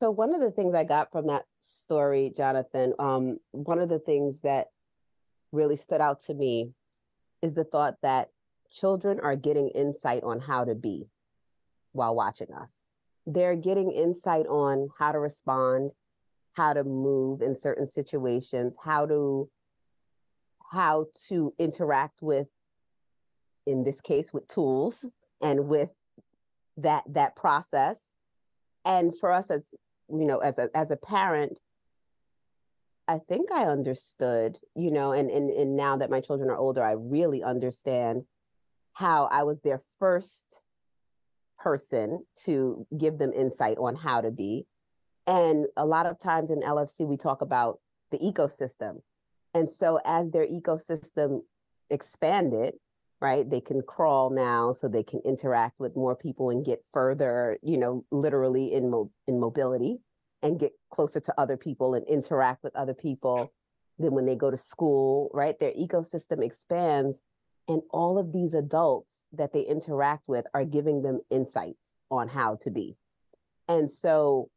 So 0.00 0.10
one 0.10 0.34
of 0.34 0.40
the 0.40 0.50
things 0.50 0.74
i 0.74 0.84
got 0.84 1.12
from 1.12 1.26
that 1.26 1.44
story 1.60 2.32
jonathan 2.34 2.94
um, 2.98 3.38
one 3.50 3.78
of 3.78 3.88
the 3.90 3.98
things 3.98 4.40
that 4.40 4.68
really 5.52 5.76
stood 5.76 6.00
out 6.00 6.22
to 6.24 6.34
me 6.34 6.72
is 7.42 7.54
the 7.54 7.64
thought 7.64 7.96
that 8.02 8.28
children 8.70 9.20
are 9.20 9.36
getting 9.36 9.68
insight 9.70 10.22
on 10.22 10.40
how 10.40 10.64
to 10.64 10.74
be 10.74 11.08
while 11.92 12.14
watching 12.14 12.52
us. 12.54 12.70
They're 13.26 13.56
getting 13.56 13.90
insight 13.90 14.46
on 14.46 14.90
how 14.98 15.12
to 15.12 15.18
respond 15.18 15.90
how 16.52 16.72
to 16.72 16.84
move 16.84 17.42
in 17.42 17.56
certain 17.56 17.88
situations, 17.88 18.74
how 18.82 19.06
to 19.06 19.48
how 20.72 21.06
to 21.28 21.52
interact 21.58 22.22
with 22.22 22.46
in 23.66 23.82
this 23.84 24.00
case 24.00 24.32
with 24.32 24.46
tools 24.46 25.04
and 25.40 25.68
with 25.68 25.90
that 26.76 27.04
that 27.08 27.36
process. 27.36 27.98
And 28.84 29.12
for 29.18 29.32
us 29.32 29.50
as 29.50 29.64
you 30.10 30.26
know 30.26 30.38
as 30.38 30.58
a 30.58 30.68
as 30.74 30.90
a 30.90 30.96
parent 30.96 31.58
i 33.08 33.18
think 33.28 33.50
i 33.52 33.64
understood 33.64 34.58
you 34.74 34.90
know 34.90 35.12
and 35.12 35.30
and, 35.30 35.50
and 35.50 35.76
now 35.76 35.96
that 35.96 36.10
my 36.10 36.20
children 36.20 36.50
are 36.50 36.56
older 36.56 36.82
i 36.82 36.92
really 36.92 37.42
understand 37.42 38.22
how 38.92 39.28
i 39.30 39.42
was 39.42 39.60
their 39.62 39.82
first 39.98 40.46
person 41.58 42.24
to 42.44 42.86
give 42.96 43.18
them 43.18 43.32
insight 43.32 43.78
on 43.78 43.94
how 43.94 44.20
to 44.20 44.30
be 44.30 44.66
and 45.26 45.66
a 45.76 45.84
lot 45.84 46.06
of 46.06 46.18
times 46.18 46.50
in 46.50 46.60
LFC, 46.60 47.06
we 47.06 47.16
talk 47.16 47.42
about 47.42 47.80
the 48.10 48.18
ecosystem. 48.18 49.00
And 49.54 49.68
so 49.68 50.00
as 50.04 50.30
their 50.30 50.46
ecosystem 50.46 51.40
expanded, 51.90 52.74
right, 53.20 53.48
they 53.48 53.60
can 53.60 53.82
crawl 53.82 54.30
now 54.30 54.72
so 54.72 54.88
they 54.88 55.02
can 55.02 55.20
interact 55.24 55.78
with 55.78 55.94
more 55.96 56.16
people 56.16 56.50
and 56.50 56.64
get 56.64 56.82
further, 56.92 57.58
you 57.62 57.76
know, 57.76 58.04
literally 58.10 58.72
in, 58.72 58.90
mo- 58.90 59.10
in 59.26 59.38
mobility 59.38 59.98
and 60.42 60.58
get 60.58 60.72
closer 60.90 61.20
to 61.20 61.34
other 61.36 61.56
people 61.56 61.94
and 61.94 62.06
interact 62.06 62.62
with 62.62 62.74
other 62.74 62.94
people. 62.94 63.52
Then 63.98 64.12
when 64.12 64.24
they 64.24 64.36
go 64.36 64.50
to 64.50 64.56
school, 64.56 65.30
right, 65.34 65.58
their 65.58 65.72
ecosystem 65.72 66.42
expands. 66.42 67.18
And 67.68 67.82
all 67.90 68.18
of 68.18 68.32
these 68.32 68.54
adults 68.54 69.12
that 69.32 69.52
they 69.52 69.60
interact 69.60 70.22
with 70.26 70.46
are 70.54 70.64
giving 70.64 71.02
them 71.02 71.20
insights 71.30 71.78
on 72.10 72.28
how 72.28 72.56
to 72.62 72.70
be. 72.70 72.96
And 73.68 73.90
so 73.90 74.48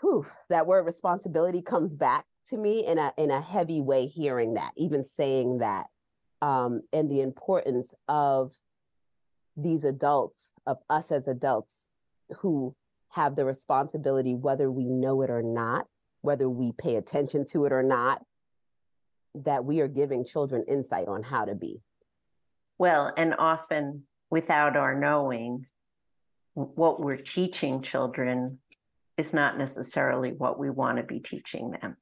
whew, 0.00 0.26
that 0.48 0.66
word 0.66 0.86
responsibility 0.86 1.62
comes 1.62 1.94
back 1.94 2.24
to 2.50 2.56
me 2.56 2.86
in 2.86 2.98
a 2.98 3.12
in 3.16 3.30
a 3.30 3.40
heavy 3.40 3.80
way 3.80 4.06
hearing 4.06 4.54
that 4.54 4.72
even 4.76 5.04
saying 5.04 5.58
that 5.58 5.86
um, 6.40 6.82
and 6.92 7.10
the 7.10 7.20
importance 7.20 7.92
of 8.08 8.52
these 9.56 9.84
adults 9.84 10.38
of 10.66 10.78
us 10.88 11.10
as 11.10 11.26
adults 11.26 11.72
who 12.40 12.74
have 13.10 13.36
the 13.36 13.44
responsibility 13.44 14.34
whether 14.34 14.70
we 14.70 14.84
know 14.84 15.22
it 15.22 15.30
or 15.30 15.42
not 15.42 15.86
whether 16.20 16.48
we 16.48 16.72
pay 16.72 16.96
attention 16.96 17.44
to 17.46 17.64
it 17.64 17.72
or 17.72 17.82
not 17.82 18.22
that 19.34 19.64
we 19.64 19.80
are 19.80 19.88
giving 19.88 20.24
children 20.24 20.64
insight 20.68 21.06
on 21.06 21.22
how 21.22 21.44
to 21.44 21.54
be. 21.54 21.80
Well 22.76 23.12
and 23.16 23.34
often 23.38 24.04
without 24.30 24.76
our 24.76 24.94
knowing 24.94 25.66
what 26.54 27.00
we're 27.00 27.16
teaching 27.16 27.82
children 27.82 28.58
is 29.18 29.34
not 29.34 29.58
necessarily 29.58 30.30
what 30.32 30.58
we 30.58 30.70
want 30.70 30.96
to 30.96 31.02
be 31.02 31.18
teaching 31.18 31.72
them. 31.72 31.96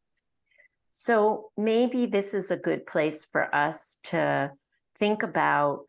So 0.92 1.50
maybe 1.56 2.06
this 2.06 2.32
is 2.32 2.50
a 2.50 2.56
good 2.56 2.86
place 2.86 3.24
for 3.24 3.52
us 3.54 3.98
to 4.04 4.52
think 4.98 5.22
about. 5.22 5.86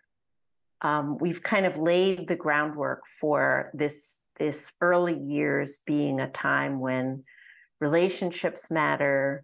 Um, 0.81 1.17
we've 1.17 1.43
kind 1.43 1.65
of 1.65 1.77
laid 1.77 2.27
the 2.27 2.35
groundwork 2.35 3.03
for 3.19 3.71
this 3.73 4.19
this 4.39 4.71
early 4.81 5.17
years 5.17 5.79
being 5.85 6.19
a 6.19 6.29
time 6.29 6.79
when 6.79 7.23
relationships 7.79 8.69
matter, 8.69 9.43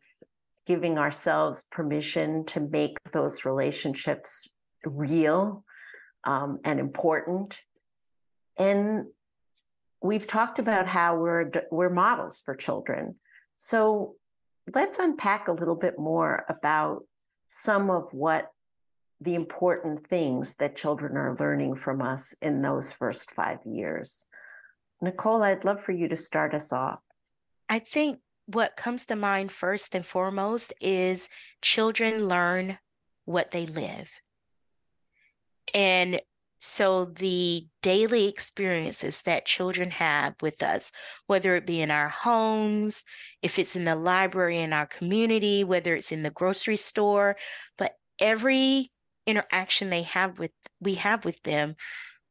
giving 0.68 0.98
ourselves 0.98 1.66
permission 1.72 2.46
to 2.46 2.60
make 2.60 2.98
those 3.12 3.46
relationships 3.46 4.48
real 4.86 5.64
um, 6.24 6.60
and 6.64 6.80
important. 6.80 7.60
And 8.58 9.08
we've 10.04 10.28
talked 10.28 10.60
about 10.60 10.86
how 10.86 11.18
we're 11.18 11.50
we're 11.72 11.90
models 11.90 12.42
for 12.44 12.54
children. 12.54 13.16
So 13.58 14.16
let's 14.74 15.00
unpack 15.00 15.48
a 15.48 15.54
little 15.54 15.76
bit 15.76 15.98
more 15.98 16.46
about 16.50 17.06
some 17.48 17.90
of 17.90 18.10
what 18.12 18.52
the 19.22 19.36
important 19.36 20.08
things 20.08 20.56
that 20.56 20.76
children 20.76 21.16
are 21.16 21.38
learning 21.40 21.76
from 21.76 22.02
us 22.02 22.36
in 22.42 22.62
those 22.62 22.92
first 22.92 23.32
five 23.32 23.60
years. 23.66 24.26
Nichole, 25.02 25.42
I'd 25.42 25.64
love 25.64 25.82
for 25.82 25.94
you 25.94 26.10
to 26.10 26.18
start 26.18 26.54
us 26.54 26.74
off. 26.74 27.00
I 27.70 27.80
think 27.80 28.20
what 28.46 28.76
comes 28.76 29.06
to 29.06 29.16
mind 29.16 29.52
first 29.52 29.96
and 29.96 30.06
foremost 30.06 30.74
is 30.82 31.30
children 31.62 32.28
learn 32.28 32.78
what 33.24 33.52
they 33.52 33.66
live. 33.66 34.10
And 35.74 36.20
So, 36.66 37.04
the 37.04 37.68
daily 37.82 38.30
experiences 38.30 39.24
that 39.24 39.46
children 39.46 39.92
have 39.92 40.36
with 40.42 40.64
us, 40.64 40.94
whether 41.28 41.58
it 41.58 41.66
be 41.66 41.82
in 41.82 41.92
our 41.92 42.08
homes, 42.08 43.04
if 43.42 43.60
it's 43.60 43.76
in 43.76 43.84
the 43.84 43.98
library 43.98 44.60
in 44.60 44.72
our 44.72 44.86
community, 44.88 45.66
whether 45.66 45.94
it's 45.94 46.14
in 46.14 46.24
the 46.24 46.30
grocery 46.30 46.78
store, 46.78 47.36
but 47.78 47.98
every 48.18 48.94
interaction 49.28 49.90
they 49.90 50.04
have 50.04 50.40
with 50.40 50.52
we 50.80 50.96
have 50.96 51.26
with 51.26 51.44
them, 51.44 51.76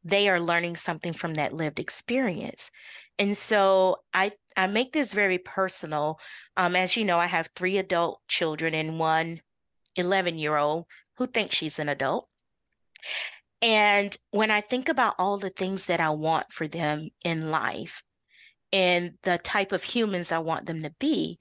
they 0.02 0.30
are 0.30 0.40
learning 0.40 0.76
something 0.76 1.12
from 1.12 1.34
that 1.34 1.52
lived 1.52 1.78
experience. 1.78 2.70
And 3.18 3.36
so 3.36 3.98
I 4.14 4.32
I 4.56 4.66
make 4.66 4.94
this 4.94 5.12
very 5.12 5.38
personal. 5.38 6.18
Um, 6.56 6.74
as 6.74 6.96
you 6.96 7.04
know, 7.04 7.18
I 7.18 7.26
have 7.26 7.50
three 7.54 7.76
adult 7.76 8.22
children 8.28 8.74
and 8.74 8.98
one 8.98 9.42
11 9.96 10.38
year 10.38 10.56
old 10.56 10.86
who 11.18 11.26
thinks 11.26 11.54
she's 11.54 11.78
an 11.78 11.90
adult. 11.90 12.28
And 13.62 14.16
when 14.32 14.50
I 14.50 14.60
think 14.60 14.88
about 14.88 15.14
all 15.18 15.38
the 15.38 15.50
things 15.50 15.86
that 15.86 16.00
I 16.00 16.10
want 16.10 16.52
for 16.52 16.66
them 16.66 17.10
in 17.24 17.50
life 17.50 18.02
and 18.72 19.14
the 19.22 19.38
type 19.38 19.70
of 19.70 19.84
humans 19.84 20.32
I 20.32 20.38
want 20.38 20.66
them 20.66 20.82
to 20.82 20.92
be, 20.98 21.38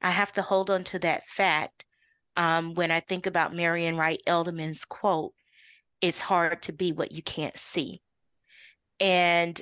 I 0.00 0.10
have 0.10 0.32
to 0.34 0.42
hold 0.42 0.70
on 0.70 0.84
to 0.84 1.00
that 1.00 1.24
fact. 1.28 1.84
Um, 2.36 2.74
when 2.74 2.90
I 2.90 3.00
think 3.00 3.26
about 3.26 3.54
Marian 3.54 3.96
Wright 3.96 4.20
Edelman's 4.26 4.84
quote, 4.84 5.32
it's 6.00 6.20
hard 6.20 6.62
to 6.62 6.72
be 6.72 6.92
what 6.92 7.12
you 7.12 7.22
can't 7.22 7.56
see. 7.56 8.00
And 9.00 9.60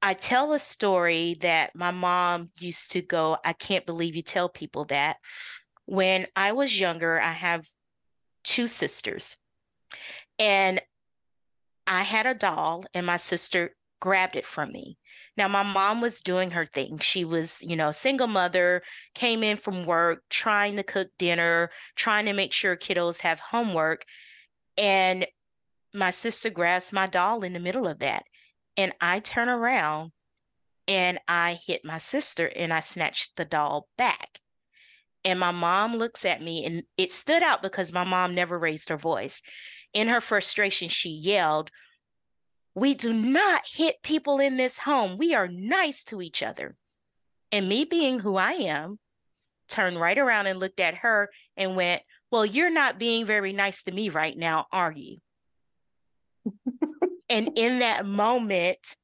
I 0.00 0.14
tell 0.14 0.52
a 0.52 0.58
story 0.58 1.36
that 1.40 1.74
my 1.74 1.90
mom 1.90 2.50
used 2.58 2.92
to 2.92 3.02
go, 3.02 3.36
I 3.44 3.52
can't 3.52 3.84
believe 3.84 4.14
you 4.14 4.22
tell 4.22 4.48
people 4.48 4.84
that. 4.86 5.16
When 5.84 6.26
I 6.34 6.52
was 6.52 6.78
younger, 6.78 7.20
I 7.20 7.32
have 7.32 7.66
two 8.44 8.68
sisters. 8.68 9.36
And 10.38 10.80
I 11.86 12.02
had 12.02 12.26
a 12.26 12.34
doll 12.34 12.84
and 12.94 13.06
my 13.06 13.16
sister 13.16 13.74
grabbed 14.00 14.36
it 14.36 14.46
from 14.46 14.72
me. 14.72 14.98
Now, 15.36 15.48
my 15.48 15.62
mom 15.62 16.00
was 16.00 16.22
doing 16.22 16.52
her 16.52 16.64
thing. 16.64 16.98
She 16.98 17.24
was, 17.24 17.58
you 17.60 17.76
know, 17.76 17.92
single 17.92 18.26
mother, 18.26 18.82
came 19.14 19.42
in 19.42 19.56
from 19.58 19.84
work, 19.84 20.22
trying 20.30 20.76
to 20.76 20.82
cook 20.82 21.08
dinner, 21.18 21.70
trying 21.94 22.24
to 22.24 22.32
make 22.32 22.52
sure 22.52 22.76
kiddos 22.76 23.20
have 23.20 23.38
homework. 23.38 24.04
And 24.78 25.26
my 25.92 26.10
sister 26.10 26.50
grabs 26.50 26.92
my 26.92 27.06
doll 27.06 27.42
in 27.42 27.52
the 27.52 27.58
middle 27.60 27.86
of 27.86 27.98
that. 27.98 28.24
And 28.76 28.92
I 29.00 29.20
turn 29.20 29.48
around 29.48 30.12
and 30.88 31.18
I 31.28 31.58
hit 31.66 31.84
my 31.84 31.98
sister 31.98 32.46
and 32.46 32.72
I 32.72 32.80
snatched 32.80 33.36
the 33.36 33.44
doll 33.44 33.88
back. 33.98 34.40
And 35.24 35.40
my 35.40 35.50
mom 35.50 35.96
looks 35.96 36.24
at 36.24 36.40
me 36.40 36.64
and 36.64 36.84
it 36.96 37.10
stood 37.10 37.42
out 37.42 37.62
because 37.62 37.92
my 37.92 38.04
mom 38.04 38.34
never 38.34 38.58
raised 38.58 38.88
her 38.90 38.96
voice 38.96 39.42
in 39.96 40.08
her 40.08 40.20
frustration, 40.20 40.90
she 40.90 41.08
yelled, 41.08 41.70
We 42.74 42.92
do 42.92 43.14
not 43.14 43.62
hit 43.66 44.02
people 44.02 44.38
in 44.38 44.58
this 44.58 44.76
home. 44.80 45.16
We 45.16 45.34
are 45.34 45.48
nice 45.48 46.04
to 46.04 46.20
each 46.20 46.42
other. 46.42 46.76
And 47.50 47.66
me 47.66 47.84
being 47.84 48.18
who 48.18 48.36
I 48.36 48.52
am, 48.52 48.98
turned 49.68 49.98
right 49.98 50.18
around 50.18 50.48
and 50.48 50.60
looked 50.60 50.80
at 50.80 50.96
her 50.96 51.30
and 51.56 51.76
went, 51.76 52.02
Well, 52.30 52.44
you're 52.44 52.68
not 52.68 52.98
being 52.98 53.24
very 53.24 53.54
nice 53.54 53.84
to 53.84 53.90
me 53.90 54.10
right 54.10 54.36
now, 54.36 54.66
are 54.70 54.92
you? 54.92 55.16
and 57.30 57.52
in 57.56 57.78
that 57.78 58.04
moment, 58.04 58.96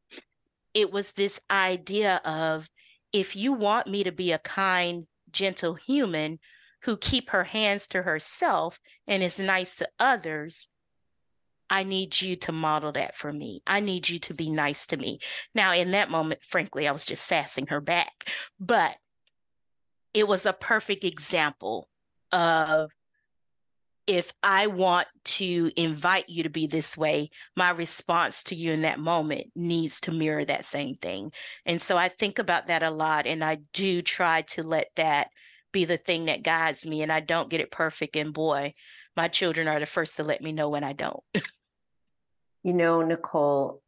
it 0.74 0.92
was 0.92 1.12
this 1.12 1.40
idea 1.50 2.20
of 2.26 2.68
if 3.14 3.34
you 3.34 3.54
want 3.54 3.86
me 3.86 4.04
to 4.04 4.12
be 4.12 4.32
a 4.32 4.38
kind, 4.38 5.06
gentle 5.30 5.72
human 5.72 6.38
who 6.82 6.98
keep 6.98 7.30
her 7.30 7.44
hands 7.44 7.86
to 7.86 8.02
herself 8.02 8.78
and 9.06 9.22
is 9.22 9.40
nice 9.40 9.76
to 9.76 9.88
others, 9.98 10.68
I 11.72 11.84
need 11.84 12.20
you 12.20 12.36
to 12.36 12.52
model 12.52 12.92
that 12.92 13.16
for 13.16 13.32
me. 13.32 13.62
I 13.66 13.80
need 13.80 14.06
you 14.06 14.18
to 14.18 14.34
be 14.34 14.50
nice 14.50 14.86
to 14.88 14.98
me. 14.98 15.20
Now, 15.54 15.72
in 15.72 15.92
that 15.92 16.10
moment, 16.10 16.42
frankly, 16.46 16.86
I 16.86 16.92
was 16.92 17.06
just 17.06 17.26
sassing 17.26 17.68
her 17.68 17.80
back, 17.80 18.12
but 18.60 18.94
it 20.12 20.28
was 20.28 20.44
a 20.44 20.52
perfect 20.52 21.02
example 21.02 21.88
of 22.30 22.90
if 24.06 24.34
I 24.42 24.66
want 24.66 25.08
to 25.24 25.70
invite 25.74 26.28
you 26.28 26.42
to 26.42 26.50
be 26.50 26.66
this 26.66 26.94
way, 26.94 27.30
my 27.56 27.70
response 27.70 28.44
to 28.44 28.54
you 28.54 28.72
in 28.72 28.82
that 28.82 28.98
moment 28.98 29.46
needs 29.56 29.98
to 30.00 30.12
mirror 30.12 30.44
that 30.44 30.66
same 30.66 30.96
thing. 30.96 31.32
And 31.64 31.80
so 31.80 31.96
I 31.96 32.10
think 32.10 32.38
about 32.38 32.66
that 32.66 32.82
a 32.82 32.90
lot. 32.90 33.26
And 33.26 33.42
I 33.42 33.60
do 33.72 34.02
try 34.02 34.42
to 34.42 34.62
let 34.62 34.88
that 34.96 35.28
be 35.72 35.86
the 35.86 35.96
thing 35.96 36.26
that 36.26 36.42
guides 36.42 36.86
me. 36.86 37.00
And 37.00 37.10
I 37.10 37.20
don't 37.20 37.48
get 37.48 37.62
it 37.62 37.70
perfect. 37.70 38.14
And 38.16 38.34
boy, 38.34 38.74
my 39.16 39.28
children 39.28 39.68
are 39.68 39.80
the 39.80 39.86
first 39.86 40.16
to 40.16 40.22
let 40.22 40.42
me 40.42 40.52
know 40.52 40.68
when 40.68 40.84
I 40.84 40.92
don't. 40.92 41.22
You 42.62 42.72
know, 42.72 43.00
Nichole, 43.00 43.80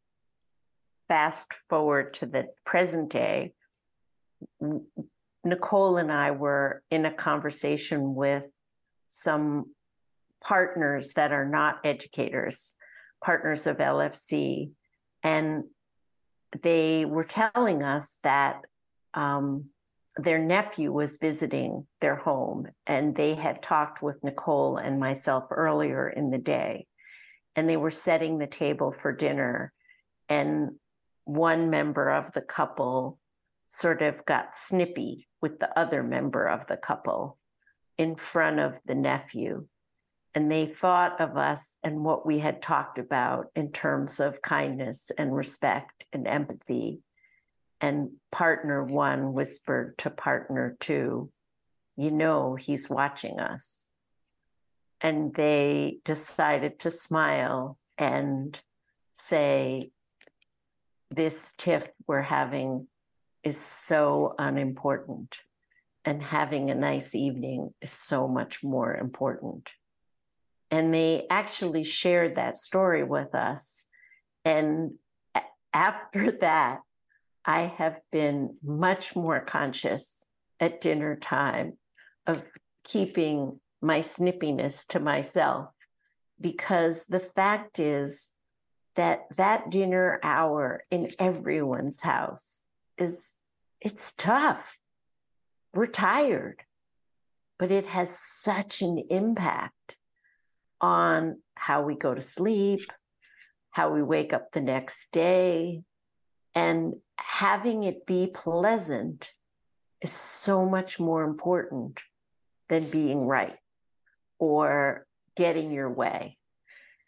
fast 1.07 1.53
forward 1.69 2.13
to 2.15 2.25
the 2.25 2.47
present 2.65 3.09
day, 3.09 3.53
Nichole 5.45 5.97
and 5.97 6.11
I 6.11 6.31
were 6.31 6.83
in 6.89 7.05
a 7.05 7.13
conversation 7.13 8.15
with 8.15 8.43
some 9.07 9.71
partners 10.43 11.13
that 11.13 11.31
are 11.31 11.47
not 11.47 11.79
educators, 11.85 12.75
partners 13.23 13.67
of 13.67 13.77
LFC, 13.77 14.71
and 15.23 15.63
they 16.61 17.05
were 17.05 17.23
telling 17.23 17.83
us 17.83 18.17
that 18.23 18.61
um, 19.13 19.65
their 20.17 20.39
nephew 20.39 20.91
was 20.91 21.17
visiting 21.17 21.87
their 22.01 22.15
home, 22.15 22.67
and 22.85 23.15
they 23.15 23.35
had 23.35 23.61
talked 23.61 24.01
with 24.01 24.21
Nichole 24.21 24.77
and 24.77 24.99
myself 24.99 25.45
earlier 25.51 26.09
in 26.09 26.29
the 26.29 26.37
day 26.37 26.87
and 27.55 27.69
they 27.69 27.77
were 27.77 27.91
setting 27.91 28.37
the 28.37 28.47
table 28.47 28.91
for 28.91 29.11
dinner. 29.11 29.71
And 30.29 30.71
one 31.23 31.69
member 31.69 32.09
of 32.09 32.33
the 32.33 32.41
couple 32.41 33.19
sort 33.67 34.01
of 34.01 34.25
got 34.25 34.55
snippy 34.55 35.27
with 35.41 35.59
the 35.59 35.77
other 35.77 36.03
member 36.03 36.45
of 36.45 36.67
the 36.67 36.77
couple 36.77 37.37
in 37.97 38.15
front 38.15 38.59
of 38.59 38.73
the 38.85 38.95
nephew. 38.95 39.67
And 40.33 40.51
they 40.51 40.65
thought 40.65 41.21
of 41.21 41.37
us 41.37 41.77
and 41.81 42.03
what 42.03 42.25
we 42.25 42.39
had 42.39 42.61
talked 42.61 42.99
about 42.99 43.47
in 43.55 43.71
terms 43.71 44.19
of 44.19 44.41
kindness 44.41 45.11
and 45.17 45.33
respect 45.33 46.05
and 46.11 46.27
empathy. 46.27 46.99
And 47.79 48.11
partner 48.31 48.83
one 48.83 49.33
whispered 49.33 49.97
to 49.99 50.09
partner 50.09 50.75
two, 50.79 51.31
You 51.95 52.11
know, 52.11 52.55
he's 52.55 52.89
watching 52.89 53.39
us 53.39 53.87
and 55.01 55.33
they 55.33 55.99
decided 56.03 56.79
to 56.79 56.91
smile 56.91 57.77
and 57.97 58.59
say, 59.13 59.91
This 61.09 61.53
tiff 61.57 61.87
we're 62.07 62.21
having 62.21 62.87
is 63.43 63.57
so 63.57 64.33
unimportant, 64.39 65.37
and 66.03 66.21
having 66.21 66.69
a 66.69 66.75
nice 66.75 67.13
evening 67.15 67.73
is 67.81 67.91
so 67.91 68.27
much 68.27 68.63
more 68.63 68.95
important. 68.95 69.69
And 70.71 70.93
they 70.93 71.27
actually 71.29 71.83
shared 71.83 72.35
that 72.35 72.57
story 72.57 73.03
with 73.03 73.35
us. 73.35 73.85
And 74.43 74.93
after 75.73 76.31
that, 76.41 76.81
I 77.45 77.61
have 77.77 78.01
been 78.11 78.57
much 78.63 79.15
more 79.15 79.39
conscious 79.39 80.25
at 80.59 80.81
dinner 80.81 81.15
time 81.15 81.77
of 82.25 82.41
keeping 82.83 83.59
my 83.85 83.99
snippiness 83.99 84.85
to 84.87 84.99
myself 84.99 85.69
because 86.39 87.05
the 87.05 87.19
fact 87.19 87.79
is 87.79 88.31
that 88.95 89.25
that 89.37 89.69
dinner 89.69 90.19
hour 90.23 90.83
in 90.89 91.11
everyone's 91.19 92.01
house 92.01 92.61
is 92.97 93.37
it's 93.81 94.13
tough. 94.13 94.79
We're 95.73 95.87
tired 95.87 96.63
but 97.57 97.71
it 97.71 97.87
has 97.87 98.17
such 98.17 98.81
an 98.81 98.97
impact 99.09 99.97
on 100.81 101.41
how 101.55 101.83
we 101.83 101.95
go 101.95 102.13
to 102.13 102.21
sleep 102.21 102.91
how 103.71 103.91
we 103.93 104.01
wake 104.01 104.31
up 104.31 104.51
the 104.51 104.61
next 104.61 105.11
day 105.11 105.81
and 106.53 106.93
having 107.17 107.83
it 107.83 108.05
be 108.05 108.25
pleasant 108.27 109.33
is 110.01 110.11
so 110.11 110.65
much 110.65 110.99
more 110.99 111.23
important 111.23 111.99
than 112.69 112.89
being 112.89 113.25
right 113.25 113.57
or 114.39 115.05
getting 115.35 115.71
your 115.71 115.89
way. 115.89 116.37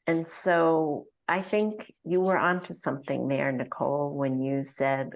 And 0.05 0.27
so 0.27 1.05
I 1.27 1.41
think 1.41 1.93
you 2.03 2.21
were 2.21 2.37
onto 2.37 2.73
something 2.73 3.27
there, 3.27 3.51
Nichole, 3.51 4.13
when 4.13 4.41
you 4.41 4.63
said, 4.63 5.15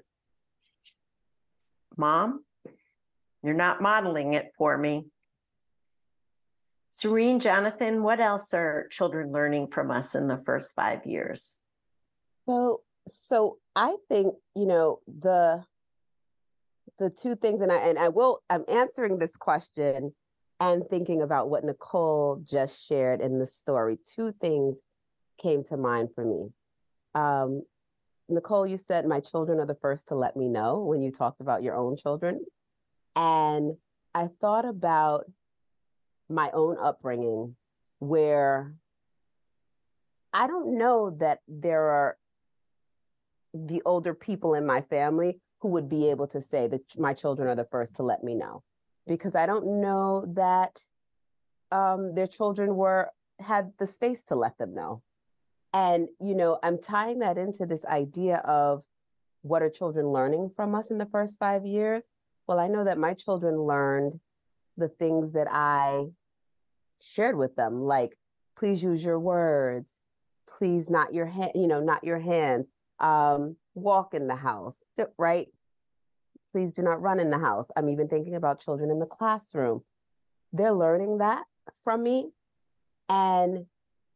Mom, 1.98 2.44
you're 3.44 3.54
not 3.54 3.82
modeling 3.82 4.34
it 4.34 4.52
for 4.58 4.78
me. 4.78 5.06
Serene, 6.90 7.40
Jonathan, 7.40 8.04
what 8.04 8.20
else 8.20 8.54
are 8.54 8.88
children 8.92 9.32
learning 9.32 9.68
from 9.68 9.92
us 9.92 10.14
in 10.14 10.28
the 10.28 10.42
first 10.46 10.76
five 10.76 11.06
years? 11.06 11.58
So, 12.46 12.82
so 13.08 13.58
I 13.76 13.96
think 14.10 14.36
you 14.56 14.66
know 14.66 15.00
the 15.08 15.64
the 17.00 17.10
two 17.10 17.36
things, 17.36 17.62
and 17.62 17.72
I 17.72 17.78
and 17.78 17.98
I 17.98 18.10
will. 18.10 18.42
I'm 18.50 18.66
answering 18.68 19.18
this 19.18 19.36
question 19.38 20.14
and 20.62 20.88
thinking 20.88 21.24
about 21.24 21.50
what 21.50 21.64
Nichole 21.66 22.46
just 22.48 22.88
shared 22.88 23.20
in 23.20 23.40
the 23.40 23.48
story, 23.48 23.98
two 24.16 24.32
things 24.40 24.78
came 25.42 25.64
to 25.66 25.76
mind 25.76 26.10
for 26.14 26.24
me. 26.24 26.50
Um, 27.16 27.64
Nichole, 28.30 28.70
you 28.70 28.78
said 28.78 29.08
my 29.08 29.22
children 29.22 29.60
are 29.60 29.66
the 29.66 29.80
first 29.82 30.10
to 30.10 30.16
let 30.16 30.38
me 30.38 30.48
know 30.48 30.84
when 30.84 31.02
you 31.02 31.12
talked 31.12 31.42
about 31.42 31.64
your 31.64 31.76
own 31.76 31.98
children. 31.98 32.46
And 33.16 33.76
I 34.14 34.28
thought 34.40 34.66
about 34.66 35.26
my 36.30 36.52
own 36.54 36.78
upbringing 36.80 37.56
where 37.98 38.76
I 40.32 40.46
don't 40.46 40.78
know 40.78 41.18
that 41.20 41.40
there 41.48 41.90
are 41.90 42.18
the 43.56 43.82
older 43.84 44.14
people 44.14 44.54
in 44.54 44.68
my 44.68 44.82
family 44.82 45.42
who 45.62 45.70
would 45.70 45.90
be 45.90 46.12
able 46.12 46.28
to 46.28 46.42
say 46.42 46.68
that 46.68 46.82
my 47.00 47.14
children 47.14 47.48
are 47.48 47.56
the 47.56 47.68
first 47.72 47.96
to 47.96 48.04
let 48.04 48.24
me 48.24 48.36
know 48.36 48.62
because 49.12 49.36
I 49.36 49.46
don't 49.46 49.82
know 49.82 50.26
that 50.36 50.80
um, 51.70 52.16
their 52.16 52.28
children 52.28 52.78
were 52.78 53.12
had 53.40 53.74
the 53.78 53.88
space 53.88 54.24
to 54.26 54.36
let 54.36 54.58
them 54.58 54.74
know. 54.74 55.02
And 55.74 56.08
you 56.22 56.34
know, 56.34 56.60
I'm 56.64 56.82
tying 56.82 57.20
that 57.20 57.38
into 57.38 57.66
this 57.66 57.84
idea 57.84 58.38
of 58.38 58.84
what 59.42 59.62
are 59.62 59.70
children 59.70 60.08
learning 60.08 60.52
from 60.56 60.76
us 60.76 60.92
in 60.92 60.98
the 60.98 61.08
first 61.08 61.38
5 61.40 61.66
years? 61.66 62.04
Well, 62.48 62.58
I 62.58 62.68
know 62.70 62.86
that 62.86 62.98
my 62.98 63.14
children 63.14 63.60
learned 63.60 64.20
the 64.78 64.88
things 64.88 65.34
that 65.34 65.48
I 65.52 66.06
shared 67.02 67.38
with 67.38 67.56
them 67.58 67.82
like 67.82 68.18
please 68.56 68.82
use 68.82 69.04
your 69.04 69.20
words, 69.20 69.92
please 70.48 70.90
not 70.90 71.14
your 71.14 71.26
hand, 71.26 71.52
you 71.56 71.68
know, 71.68 71.82
not 71.82 72.06
your 72.06 72.20
hands. 72.20 72.68
Um, 73.00 73.58
walk 73.74 74.14
in 74.14 74.28
the 74.28 74.36
house, 74.36 74.80
right? 75.18 75.48
Please 76.52 76.72
do 76.72 76.82
not 76.82 77.02
run 77.02 77.20
in 77.20 77.30
the 77.30 77.40
house. 77.40 77.70
I'm 77.76 77.90
even 77.90 78.08
thinking 78.08 78.36
about 78.36 78.62
children 78.62 78.92
in 78.92 79.00
the 79.00 79.06
classroom. 79.06 79.84
They're 80.52 80.74
learning 80.74 81.20
that 81.20 81.44
from 81.84 82.04
me. 82.04 82.32
And 83.08 83.66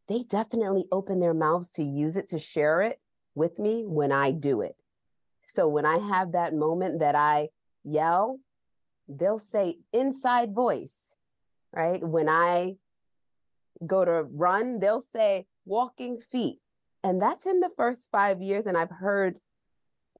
they 0.07 0.23
definitely 0.23 0.85
open 0.91 1.19
their 1.19 1.33
mouths 1.33 1.71
to 1.71 1.83
use 1.83 2.17
it, 2.17 2.29
to 2.29 2.39
share 2.39 2.81
it 2.81 2.99
with 3.33 3.57
me 3.59 3.83
when 3.85 4.11
I 4.11 4.31
do 4.31 4.61
it. 4.61 4.75
So 5.43 5.67
when 5.67 5.85
I 5.85 5.97
have 5.97 6.33
that 6.33 6.53
moment 6.53 6.99
that 6.99 7.15
I 7.15 7.49
yell, 7.83 8.39
they'll 9.07 9.39
say 9.39 9.77
inside 9.93 10.53
voice, 10.53 11.15
right? 11.73 12.01
When 12.01 12.27
I 12.27 12.75
go 13.85 14.03
to 14.03 14.23
run, 14.23 14.79
they'll 14.79 15.01
say 15.01 15.45
walking 15.65 16.19
feet. 16.31 16.59
And 17.03 17.21
that's 17.21 17.45
in 17.45 17.59
the 17.59 17.69
first 17.77 18.07
five 18.11 18.41
years. 18.41 18.65
And 18.65 18.77
I've 18.77 18.89
heard 18.89 19.35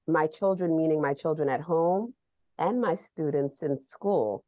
my 0.08 0.28
children, 0.28 0.76
meaning 0.76 1.02
my 1.02 1.14
children 1.14 1.50
at 1.50 1.62
home 1.62 2.14
and 2.58 2.80
my 2.80 2.96
students 2.96 3.62
in 3.62 3.78
school, 3.80 4.44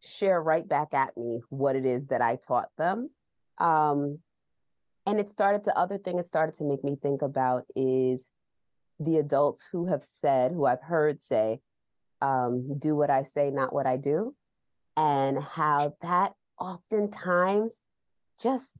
share 0.00 0.42
right 0.42 0.66
back 0.66 0.94
at 0.94 1.16
me 1.16 1.42
what 1.50 1.76
it 1.76 1.84
is 1.84 2.06
that 2.06 2.22
I 2.22 2.36
taught 2.36 2.70
them. 2.78 3.10
Um, 3.58 4.18
and 5.06 5.18
it 5.18 5.28
started 5.28 5.64
to 5.64 5.76
other 5.76 5.98
thing 5.98 6.18
it 6.18 6.26
started 6.26 6.56
to 6.58 6.64
make 6.64 6.84
me 6.84 6.96
think 7.00 7.22
about 7.22 7.64
is 7.74 8.24
the 8.98 9.16
adults 9.16 9.64
who 9.72 9.86
have 9.86 10.04
said, 10.20 10.52
who 10.52 10.66
I've 10.66 10.82
heard 10.82 11.20
say, 11.20 11.60
um, 12.22 12.78
do 12.78 12.94
what 12.94 13.10
I 13.10 13.22
say, 13.22 13.50
not 13.50 13.72
what 13.72 13.86
I 13.86 13.96
do. 13.96 14.34
And 14.96 15.42
how 15.42 15.94
that 16.02 16.32
oftentimes 16.58 17.74
just 18.42 18.72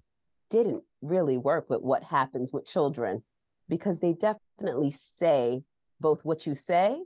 didn't 0.51 0.83
really 1.01 1.39
work 1.39 1.71
with 1.71 1.81
what 1.81 2.03
happens 2.03 2.53
with 2.53 2.67
children 2.67 3.23
because 3.69 4.01
they 4.01 4.13
definitely 4.13 4.95
say 5.19 5.63
both 6.01 6.21
what 6.25 6.47
you 6.47 6.55
say 6.55 6.99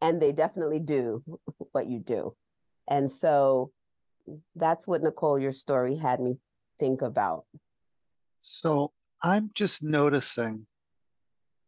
and 0.00 0.20
they 0.20 0.32
definitely 0.32 0.80
do 0.80 1.22
what 1.72 1.86
you 1.86 1.98
do. 1.98 2.34
And 2.88 3.10
so 3.10 3.70
that's 4.56 4.86
what 4.86 5.02
Nichole, 5.02 5.40
your 5.40 5.52
story 5.52 5.96
had 5.96 6.20
me 6.20 6.38
think 6.78 7.02
about. 7.02 7.44
So 8.40 8.92
I'm 9.22 9.50
just 9.54 9.82
noticing 9.82 10.66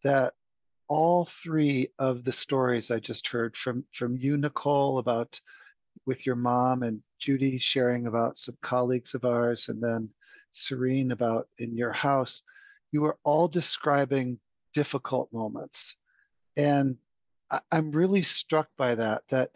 that 0.04 0.34
all 0.88 1.26
three 1.26 1.88
of 1.98 2.24
the 2.24 2.32
stories 2.32 2.90
I 2.90 2.98
just 2.98 3.28
heard 3.28 3.56
from 3.56 3.84
from 3.94 4.16
you, 4.16 4.36
Nichole, 4.36 4.98
about 4.98 5.40
with 6.06 6.26
your 6.26 6.36
mom 6.36 6.82
and 6.82 7.02
Judy 7.18 7.58
sharing 7.58 8.06
about 8.06 8.38
some 8.38 8.56
colleagues 8.62 9.14
of 9.14 9.24
ours, 9.24 9.68
and 9.68 9.82
then 9.82 10.08
Serene 10.52 11.12
about 11.12 11.48
in 11.58 11.76
your 11.76 11.92
house, 11.92 12.42
you 12.90 13.04
are 13.04 13.18
all 13.22 13.48
describing 13.48 14.38
difficult 14.74 15.32
moments. 15.32 15.96
And 16.56 16.96
I, 17.50 17.60
am 17.70 17.90
really 17.90 18.22
struck 18.22 18.68
by 18.76 18.94
that, 18.94 19.22
that 19.30 19.50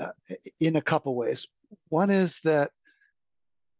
uh, 0.00 0.12
in 0.60 0.76
a 0.76 0.82
couple 0.82 1.14
ways. 1.14 1.46
One 1.88 2.10
is 2.10 2.40
that, 2.44 2.70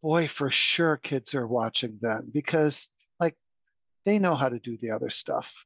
boy, 0.03 0.29
for 0.29 0.51
sure 0.51 0.97
kids 0.97 1.35
are 1.35 1.47
watching 1.47 1.99
them 2.01 2.31
because 2.33 2.91
like 3.21 3.37
they 4.05 4.19
know 4.19 4.35
how 4.35 4.49
to 4.49 4.59
do 4.59 4.77
the 4.79 4.91
other 4.91 5.11
stuff. 5.11 5.65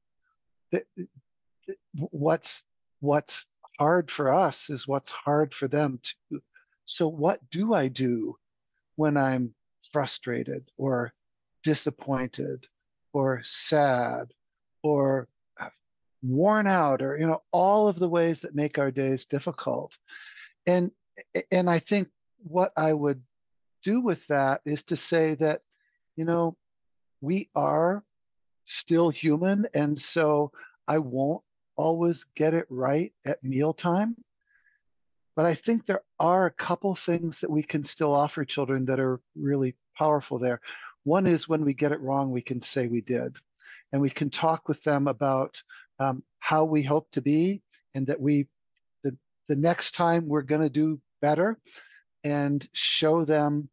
What's 1.95 2.63
what's 3.01 3.47
hard 3.79 4.11
for 4.11 4.33
us 4.33 4.71
is 4.71 4.89
what's 4.89 5.11
hard 5.11 5.55
for 5.55 5.69
them 5.69 6.01
too. 6.03 6.41
So 6.85 7.09
what 7.09 7.39
do 7.51 7.75
I 7.75 7.89
do 7.89 8.37
when 8.97 9.17
I'm 9.17 9.55
frustrated 9.93 10.71
or 10.77 11.13
disappointed 11.63 12.67
or 13.13 13.41
sad 13.45 14.33
or 14.83 15.29
worn 16.23 16.67
out 16.67 17.03
or 17.03 17.17
you 17.17 17.27
know 17.27 17.43
all 17.53 17.89
of 17.89 17.99
the 17.99 18.09
ways 18.09 18.41
that 18.41 18.55
make 18.55 18.79
our 18.79 18.91
days 18.91 19.25
difficult 19.25 19.97
and 20.67 20.91
and 21.53 21.71
i 21.71 21.79
think 21.79 22.09
what 22.43 22.73
i 22.77 22.93
would 22.93 23.23
do 23.83 24.01
with 24.01 24.27
that 24.27 24.61
is 24.65 24.83
to 24.83 24.97
say 24.97 25.35
that 25.35 25.63
you 26.17 26.25
know 26.25 26.57
we 27.21 27.49
are 27.55 28.03
still 28.65 29.11
human 29.11 29.67
and 29.75 29.99
so 29.99 30.51
i 30.89 30.99
won't 30.99 31.43
always 31.77 32.25
get 32.35 32.53
it 32.55 32.67
right 32.69 33.13
at 33.25 33.43
mealtime 33.45 34.17
but 35.39 35.47
I 35.47 35.55
think 35.55 35.87
there 35.87 36.03
are 36.19 36.47
a 36.47 36.51
couple 36.51 36.97
things 36.97 37.39
that 37.39 37.51
we 37.51 37.63
can 37.63 37.85
still 37.85 38.13
offer 38.13 38.45
children 38.45 38.85
that 38.87 38.99
are 38.99 39.21
really 39.37 39.77
powerful 39.97 40.37
there. 40.37 40.61
One 41.05 41.29
is 41.29 41.49
when 41.49 41.65
we 41.65 41.75
get 41.75 41.93
it 41.93 42.01
wrong, 42.01 42.33
we 42.33 42.43
can 42.43 42.61
say 42.61 42.89
we 42.89 43.03
did. 43.03 43.37
And 43.93 44.03
we 44.03 44.11
can 44.11 44.31
talk 44.31 44.67
with 44.69 44.83
them 44.83 45.07
about 45.07 45.63
um, 45.99 46.23
how 46.39 46.65
we 46.65 46.83
hope 46.83 47.11
to 47.13 47.23
be 47.23 47.63
and 47.95 48.07
that 48.07 48.21
we, 48.21 48.47
the, 49.03 49.17
the 49.49 49.57
next 49.57 49.95
time 49.95 50.29
we're 50.29 50.43
going 50.43 50.63
to 50.63 50.71
do 50.71 51.01
better 51.21 51.59
and 52.25 52.67
show 52.73 53.25
them 53.25 53.69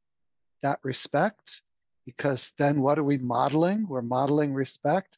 that 0.62 0.80
respect. 0.84 1.62
Because 2.06 2.54
then 2.58 2.82
what 2.82 3.00
are 3.00 3.04
we 3.04 3.18
modeling? 3.18 3.88
We're 3.88 4.02
modeling 4.02 4.54
respect. 4.54 5.18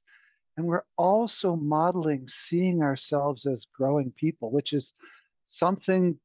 And 0.56 0.66
we're 0.66 0.86
also 0.98 1.56
modeling 1.56 2.28
seeing 2.28 2.82
ourselves 2.82 3.46
as 3.46 3.68
growing 3.76 4.12
people, 4.12 4.52
which 4.52 4.74
is 4.74 4.94
something 5.46 6.18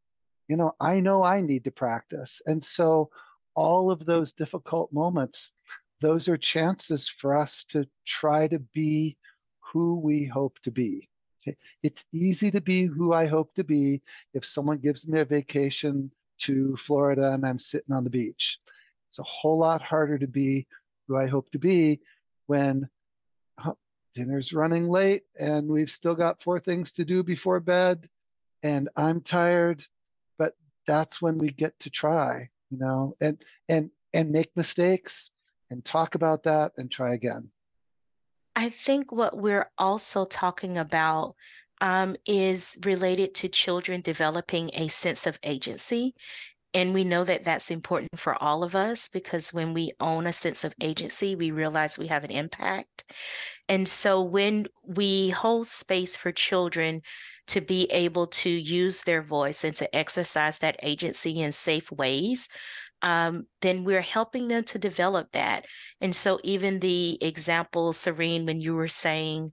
you 0.48 0.56
know, 0.56 0.74
I 0.80 1.00
know 1.00 1.22
I 1.22 1.40
need 1.40 1.64
to 1.64 1.70
practice. 1.70 2.42
And 2.46 2.62
so 2.62 3.08
all 3.54 3.90
of 3.90 4.04
those 4.04 4.32
difficult 4.32 4.92
moments, 4.92 5.52
those 6.02 6.28
are 6.28 6.36
chances 6.36 7.08
for 7.08 7.36
us 7.36 7.64
to 7.70 7.86
try 8.04 8.48
to 8.48 8.58
be 8.58 9.16
who 9.72 9.96
we 9.98 10.24
hope 10.24 10.58
to 10.60 10.70
be. 10.70 11.08
It's 11.82 12.04
easy 12.12 12.50
to 12.52 12.60
be 12.60 12.84
who 12.84 13.12
I 13.12 13.26
hope 13.26 13.54
to 13.54 13.64
be 13.64 14.00
if 14.32 14.44
someone 14.44 14.78
gives 14.78 15.08
me 15.08 15.20
a 15.20 15.24
vacation 15.24 16.10
to 16.38 16.76
Florida 16.76 17.32
and 17.32 17.44
I'm 17.44 17.58
sitting 17.58 17.94
on 17.94 18.04
the 18.04 18.10
beach. 18.10 18.58
It's 19.08 19.18
a 19.18 19.24
whole 19.24 19.58
lot 19.58 19.82
harder 19.82 20.18
to 20.18 20.28
be 20.28 20.66
who 21.08 21.16
I 21.16 21.26
hope 21.26 21.50
to 21.50 21.58
be 21.58 22.00
when 22.46 22.88
dinner's 24.14 24.52
running 24.52 24.88
late 24.88 25.22
and 25.38 25.68
we've 25.68 25.90
still 25.90 26.14
got 26.14 26.42
four 26.42 26.60
things 26.60 26.92
to 26.92 27.04
do 27.04 27.22
before 27.22 27.60
bed 27.60 28.08
and 28.62 28.88
I'm 28.94 29.20
tired 29.20 29.84
but 30.38 30.54
that's 30.86 31.22
when 31.22 31.38
we 31.38 31.50
get 31.50 31.78
to 31.80 31.90
try, 31.90 32.48
you 32.70 32.78
know, 32.78 33.16
and 33.20 33.42
and 33.68 33.90
and 34.12 34.30
make 34.30 34.50
mistakes 34.56 35.30
and 35.70 35.84
talk 35.84 36.14
about 36.14 36.42
that 36.44 36.72
and 36.76 36.90
try 36.90 37.14
again. 37.14 37.48
I 38.54 38.68
think 38.68 39.10
what 39.12 39.36
we're 39.36 39.70
also 39.78 40.24
talking 40.24 40.76
about 40.76 41.34
um, 41.80 42.16
is 42.26 42.78
related 42.84 43.34
to 43.36 43.48
children 43.48 44.00
developing 44.00 44.70
a 44.74 44.88
sense 44.88 45.26
of 45.26 45.38
agency. 45.42 46.14
And 46.74 46.94
we 46.94 47.04
know 47.04 47.24
that 47.24 47.44
that's 47.44 47.70
important 47.70 48.18
for 48.18 48.40
all 48.42 48.62
of 48.62 48.74
us 48.74 49.08
because 49.08 49.52
when 49.52 49.74
we 49.74 49.92
own 50.00 50.26
a 50.26 50.32
sense 50.32 50.64
of 50.64 50.74
agency, 50.80 51.34
we 51.34 51.50
realize 51.50 51.98
we 51.98 52.06
have 52.06 52.24
an 52.24 52.30
impact. 52.30 53.04
And 53.68 53.86
so 53.86 54.22
when 54.22 54.66
we 54.86 55.30
hold 55.30 55.66
space 55.68 56.16
for 56.16 56.32
children 56.32 57.02
to 57.48 57.60
be 57.60 57.84
able 57.90 58.28
to 58.28 58.48
use 58.48 59.02
their 59.02 59.22
voice 59.22 59.64
and 59.64 59.74
to 59.76 59.94
exercise 59.94 60.58
that 60.58 60.76
agency 60.82 61.40
in 61.40 61.52
safe 61.52 61.90
ways, 61.90 62.48
um, 63.02 63.46
then 63.60 63.84
we're 63.84 64.00
helping 64.00 64.48
them 64.48 64.64
to 64.64 64.78
develop 64.78 65.32
that. 65.32 65.66
And 66.00 66.14
so, 66.14 66.38
even 66.44 66.80
the 66.80 67.18
example, 67.22 67.92
Serene, 67.92 68.46
when 68.46 68.60
you 68.60 68.74
were 68.74 68.88
saying 68.88 69.52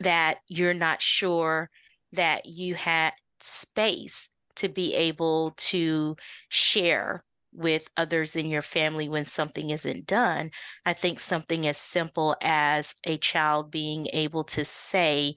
that 0.00 0.38
you're 0.48 0.74
not 0.74 1.02
sure 1.02 1.70
that 2.12 2.46
you 2.46 2.74
had 2.74 3.12
space 3.40 4.28
to 4.56 4.68
be 4.68 4.94
able 4.94 5.52
to 5.56 6.16
share 6.48 7.24
with 7.52 7.88
others 7.96 8.34
in 8.34 8.46
your 8.46 8.62
family 8.62 9.08
when 9.08 9.24
something 9.24 9.70
isn't 9.70 10.06
done. 10.06 10.50
I 10.84 10.92
think 10.92 11.20
something 11.20 11.66
as 11.66 11.78
simple 11.78 12.36
as 12.42 12.96
a 13.04 13.16
child 13.16 13.70
being 13.70 14.08
able 14.12 14.44
to 14.44 14.64
say 14.64 15.36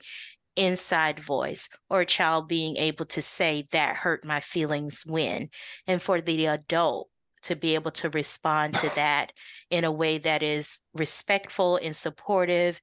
inside 0.55 1.19
voice 1.19 1.69
or 1.89 2.01
a 2.01 2.05
child 2.05 2.47
being 2.47 2.77
able 2.77 3.05
to 3.05 3.21
say 3.21 3.67
that 3.71 3.97
hurt 3.97 4.25
my 4.25 4.39
feelings 4.39 5.03
when 5.05 5.49
and 5.85 6.01
for 6.01 6.19
the 6.19 6.47
adult 6.47 7.09
to 7.43 7.55
be 7.55 7.75
able 7.75 7.91
to 7.91 8.09
respond 8.09 8.75
to 8.75 8.89
that 8.95 9.31
in 9.69 9.83
a 9.83 9.91
way 9.91 10.17
that 10.17 10.43
is 10.43 10.79
respectful 10.93 11.77
and 11.77 11.95
supportive 11.95 12.79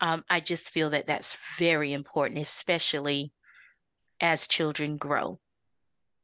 um, 0.00 0.24
i 0.30 0.40
just 0.40 0.70
feel 0.70 0.90
that 0.90 1.06
that's 1.06 1.36
very 1.58 1.92
important 1.92 2.40
especially 2.40 3.32
as 4.20 4.48
children 4.48 4.96
grow 4.96 5.38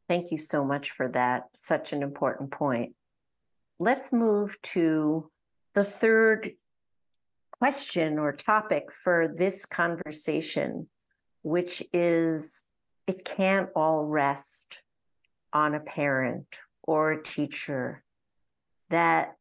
Thank 0.09 0.31
you 0.31 0.39
so 0.39 0.65
much 0.65 0.91
for 0.91 1.09
that. 1.09 1.45
Such 1.55 1.93
an 1.93 2.03
important 2.03 2.51
point. 2.51 2.95
Let's 3.79 4.13
move 4.13 4.61
to 4.63 5.31
the 5.75 5.85
third 5.85 6.53
question 7.53 8.19
or 8.19 8.33
topic 8.33 8.85
for 8.93 9.29
this 9.29 9.65
conversation, 9.65 10.89
which 11.43 11.83
is 11.93 12.65
it 13.07 13.25
can't 13.25 13.71
all 13.75 14.05
rest 14.05 14.79
on 15.53 15.75
a 15.75 15.81
parent 15.81 16.59
or 16.87 17.13
a 17.13 17.23
teacher, 17.23 18.03
that 18.91 19.37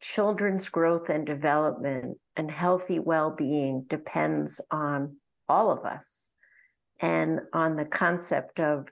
children's 0.00 0.68
growth 0.68 1.08
and 1.08 1.26
development 1.26 2.18
and 2.36 2.50
healthy 2.50 2.98
well 2.98 3.30
being 3.30 3.84
depends 3.88 4.60
on 4.70 5.16
all 5.48 5.70
of 5.70 5.84
us 5.84 6.32
and 7.00 7.40
on 7.52 7.76
the 7.76 7.84
concept 7.84 8.60
of 8.60 8.88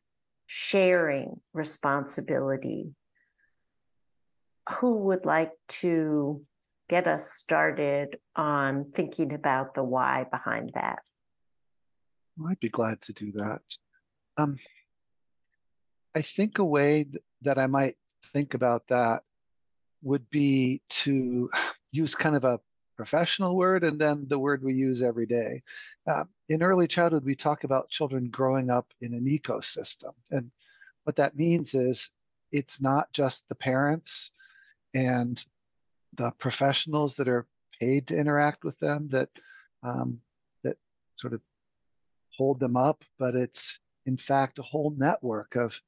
sharing 0.46 1.40
responsibility. 1.53 2.94
Who 4.79 4.99
would 4.99 5.25
like 5.25 5.53
to 5.81 6.42
get 6.88 7.07
us 7.07 7.33
started 7.33 8.18
on 8.35 8.90
thinking 8.92 9.33
about 9.33 9.75
the 9.75 9.85
why 9.85 10.27
behind 10.31 10.73
that? 10.75 11.01
I'd 12.49 12.61
be 12.61 12.68
glad 12.68 13.01
to 13.03 13.12
do 13.12 13.33
that. 13.33 13.62
Um, 14.37 14.57
I 16.14 16.23
think 16.23 16.59
a 16.59 16.64
way 16.64 17.07
that 17.42 17.59
I 17.59 17.66
might 17.66 17.96
think 18.33 18.55
about 18.55 18.87
that 18.88 19.23
would 20.03 20.29
be 20.31 20.83
to 20.88 21.51
use 21.92 22.14
kind 22.14 22.37
of 22.37 22.44
a 22.44 22.61
professional 22.96 23.57
word 23.57 23.85
and 23.85 23.99
then 23.99 24.27
the 24.29 24.38
word 24.38 24.62
we 24.62 24.75
use 24.75 25.03
every 25.03 25.27
day. 25.27 25.62
Uh, 26.07 26.25
in 26.49 26.62
early 26.62 26.87
childhood, 26.87 27.25
we 27.25 27.35
talk 27.35 27.64
about 27.64 27.88
children 27.88 28.29
growing 28.29 28.70
up 28.70 28.87
in 29.01 29.14
an 29.14 29.25
ecosystem. 29.25 30.12
And 30.31 30.51
what 31.05 31.16
that 31.16 31.37
means 31.37 31.75
is 31.75 32.11
it's 32.53 32.81
not 32.81 33.12
just 33.12 33.49
the 33.49 33.55
parents 33.55 34.33
and 34.94 35.42
the 36.16 36.31
professionals 36.33 37.14
that 37.16 37.29
are 37.29 37.46
paid 37.79 38.09
to 38.09 38.18
interact 38.18 38.64
with 38.64 38.79
them 38.81 39.09
that 39.12 39.31
um, 39.83 40.20
that 40.62 40.77
sort 41.16 41.33
of 41.33 41.40
hold 42.37 42.61
them 42.61 42.77
up, 42.77 43.03
but 43.18 43.35
it's 43.35 43.79
in 44.07 44.16
fact 44.16 44.59
a 44.59 44.62
whole 44.62 44.94
network 44.99 45.57
of 45.57 45.81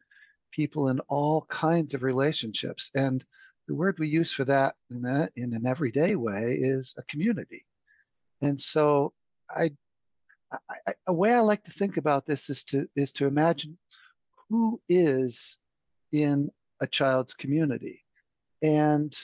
people 0.53 0.89
in 0.89 1.01
all 1.09 1.43
kinds 1.49 1.95
of 1.95 2.03
relationships. 2.03 2.91
And 2.95 3.25
the 3.67 3.75
word 3.75 3.99
we 3.99 4.09
use 4.09 4.33
for 4.33 4.45
that 4.45 4.77
in, 4.91 5.29
in 5.37 5.55
an 5.55 5.67
everyday 5.67 6.15
way 6.15 6.59
is 6.61 6.95
a 6.97 7.03
community. 7.03 7.65
And 8.41 8.61
so 8.61 9.13
I, 9.51 9.73
I, 10.87 10.95
a 11.07 11.13
way 11.13 11.33
I 11.33 11.41
like 11.41 11.65
to 11.65 11.71
think 11.73 11.97
about 11.97 12.27
this 12.27 12.51
is 12.51 12.63
to 12.65 12.89
is 12.95 13.13
to 13.15 13.27
imagine 13.27 13.79
who 14.49 14.81
is 14.89 15.57
in 16.13 16.51
a 16.81 16.87
child's 16.87 17.33
community 17.33 18.05
and 18.63 19.19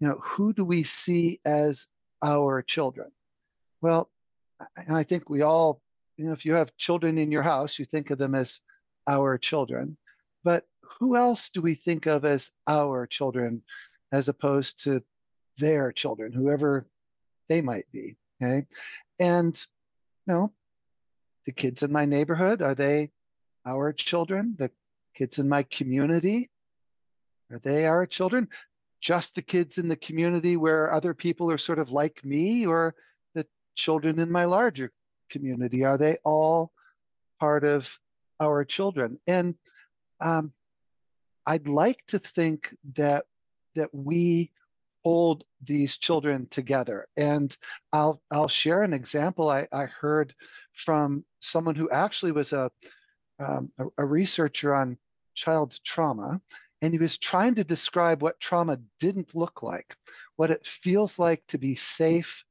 you 0.00 0.08
know 0.08 0.18
who 0.20 0.52
do 0.52 0.64
we 0.64 0.82
see 0.82 1.40
as 1.44 1.86
our 2.22 2.62
children 2.62 3.10
well 3.80 4.10
and 4.76 4.96
i 4.96 5.02
think 5.02 5.30
we 5.30 5.42
all 5.42 5.80
you 6.16 6.26
know 6.26 6.32
if 6.32 6.44
you 6.44 6.54
have 6.54 6.76
children 6.76 7.18
in 7.18 7.30
your 7.30 7.42
house 7.42 7.78
you 7.78 7.84
think 7.84 8.10
of 8.10 8.18
them 8.18 8.34
as 8.34 8.60
our 9.06 9.38
children 9.38 9.96
but 10.42 10.64
who 10.98 11.16
else 11.16 11.50
do 11.50 11.60
we 11.60 11.74
think 11.74 12.06
of 12.06 12.24
as 12.24 12.50
our 12.66 13.06
children 13.06 13.62
as 14.12 14.28
opposed 14.28 14.84
to 14.84 15.02
their 15.58 15.92
children, 15.92 16.32
whoever 16.32 16.86
they 17.48 17.60
might 17.60 17.90
be? 17.92 18.16
Okay. 18.42 18.66
And, 19.18 19.54
you 20.26 20.34
know, 20.34 20.52
the 21.46 21.52
kids 21.52 21.82
in 21.82 21.92
my 21.92 22.04
neighborhood, 22.04 22.62
are 22.62 22.74
they 22.74 23.10
our 23.66 23.92
children? 23.92 24.54
The 24.58 24.70
kids 25.14 25.38
in 25.38 25.48
my 25.48 25.62
community, 25.64 26.50
are 27.50 27.58
they 27.58 27.86
our 27.86 28.06
children? 28.06 28.48
Just 29.00 29.34
the 29.34 29.42
kids 29.42 29.78
in 29.78 29.88
the 29.88 29.96
community 29.96 30.56
where 30.56 30.92
other 30.92 31.14
people 31.14 31.50
are 31.50 31.58
sort 31.58 31.78
of 31.78 31.90
like 31.90 32.24
me, 32.24 32.66
or 32.66 32.94
the 33.34 33.46
children 33.74 34.18
in 34.18 34.30
my 34.30 34.44
larger 34.44 34.92
community? 35.30 35.84
Are 35.84 35.98
they 35.98 36.18
all 36.24 36.72
part 37.40 37.64
of 37.64 37.98
our 38.40 38.64
children? 38.64 39.18
And 39.26 39.56
um, 40.20 40.52
I'd 41.46 41.68
like 41.68 42.04
to 42.08 42.18
think 42.18 42.76
that 42.94 43.24
that 43.74 43.94
we 43.94 44.50
hold 45.04 45.44
these 45.64 45.96
children 45.98 46.46
together. 46.50 47.08
And 47.16 47.56
I'll 47.92 48.22
I'll 48.30 48.48
share 48.48 48.82
an 48.82 48.92
example 48.92 49.48
I, 49.48 49.66
I 49.72 49.86
heard 49.86 50.34
from 50.72 51.24
someone 51.40 51.74
who 51.74 51.90
actually 51.90 52.32
was 52.32 52.52
a, 52.52 52.70
um, 53.38 53.70
a, 53.78 53.86
a 53.98 54.04
researcher 54.04 54.74
on 54.74 54.98
child 55.34 55.78
trauma, 55.84 56.40
and 56.82 56.92
he 56.92 56.98
was 56.98 57.18
trying 57.18 57.54
to 57.56 57.64
describe 57.64 58.22
what 58.22 58.40
trauma 58.40 58.78
didn't 59.00 59.34
look 59.34 59.62
like, 59.62 59.96
what 60.36 60.50
it 60.50 60.66
feels 60.66 61.18
like 61.18 61.42
to 61.48 61.58
be 61.58 61.74
safe 61.74 62.44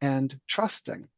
and 0.00 0.38
trusting. 0.48 1.08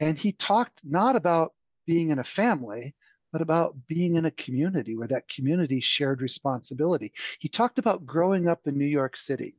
And 0.00 0.18
he 0.18 0.32
talked 0.32 0.82
not 0.84 1.16
about 1.16 1.52
being 1.86 2.10
in 2.10 2.18
a 2.18 2.24
family, 2.24 2.94
but 3.36 3.42
about 3.42 3.76
being 3.86 4.16
in 4.16 4.24
a 4.24 4.30
community 4.30 4.96
where 4.96 5.08
that 5.08 5.28
community 5.28 5.78
shared 5.78 6.22
responsibility. 6.22 7.12
He 7.38 7.48
talked 7.48 7.78
about 7.78 8.06
growing 8.06 8.48
up 8.48 8.66
in 8.66 8.78
New 8.78 8.86
York 8.86 9.14
City 9.14 9.56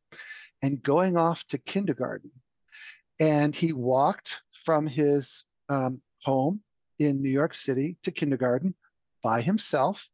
and 0.63 0.81
going 0.81 1.15
off 1.15 1.47
to 1.49 1.59
kindergarten. 1.59 2.31
And 3.19 3.53
he 3.55 3.73
walked 3.73 4.41
from 4.51 4.87
his 4.87 5.45
um, 5.69 6.01
home 6.23 6.61
in 6.97 7.21
New 7.21 7.29
York 7.29 7.53
City 7.53 7.97
to 8.01 8.09
kindergarten 8.09 8.73
by 9.21 9.41
himself. 9.41 10.09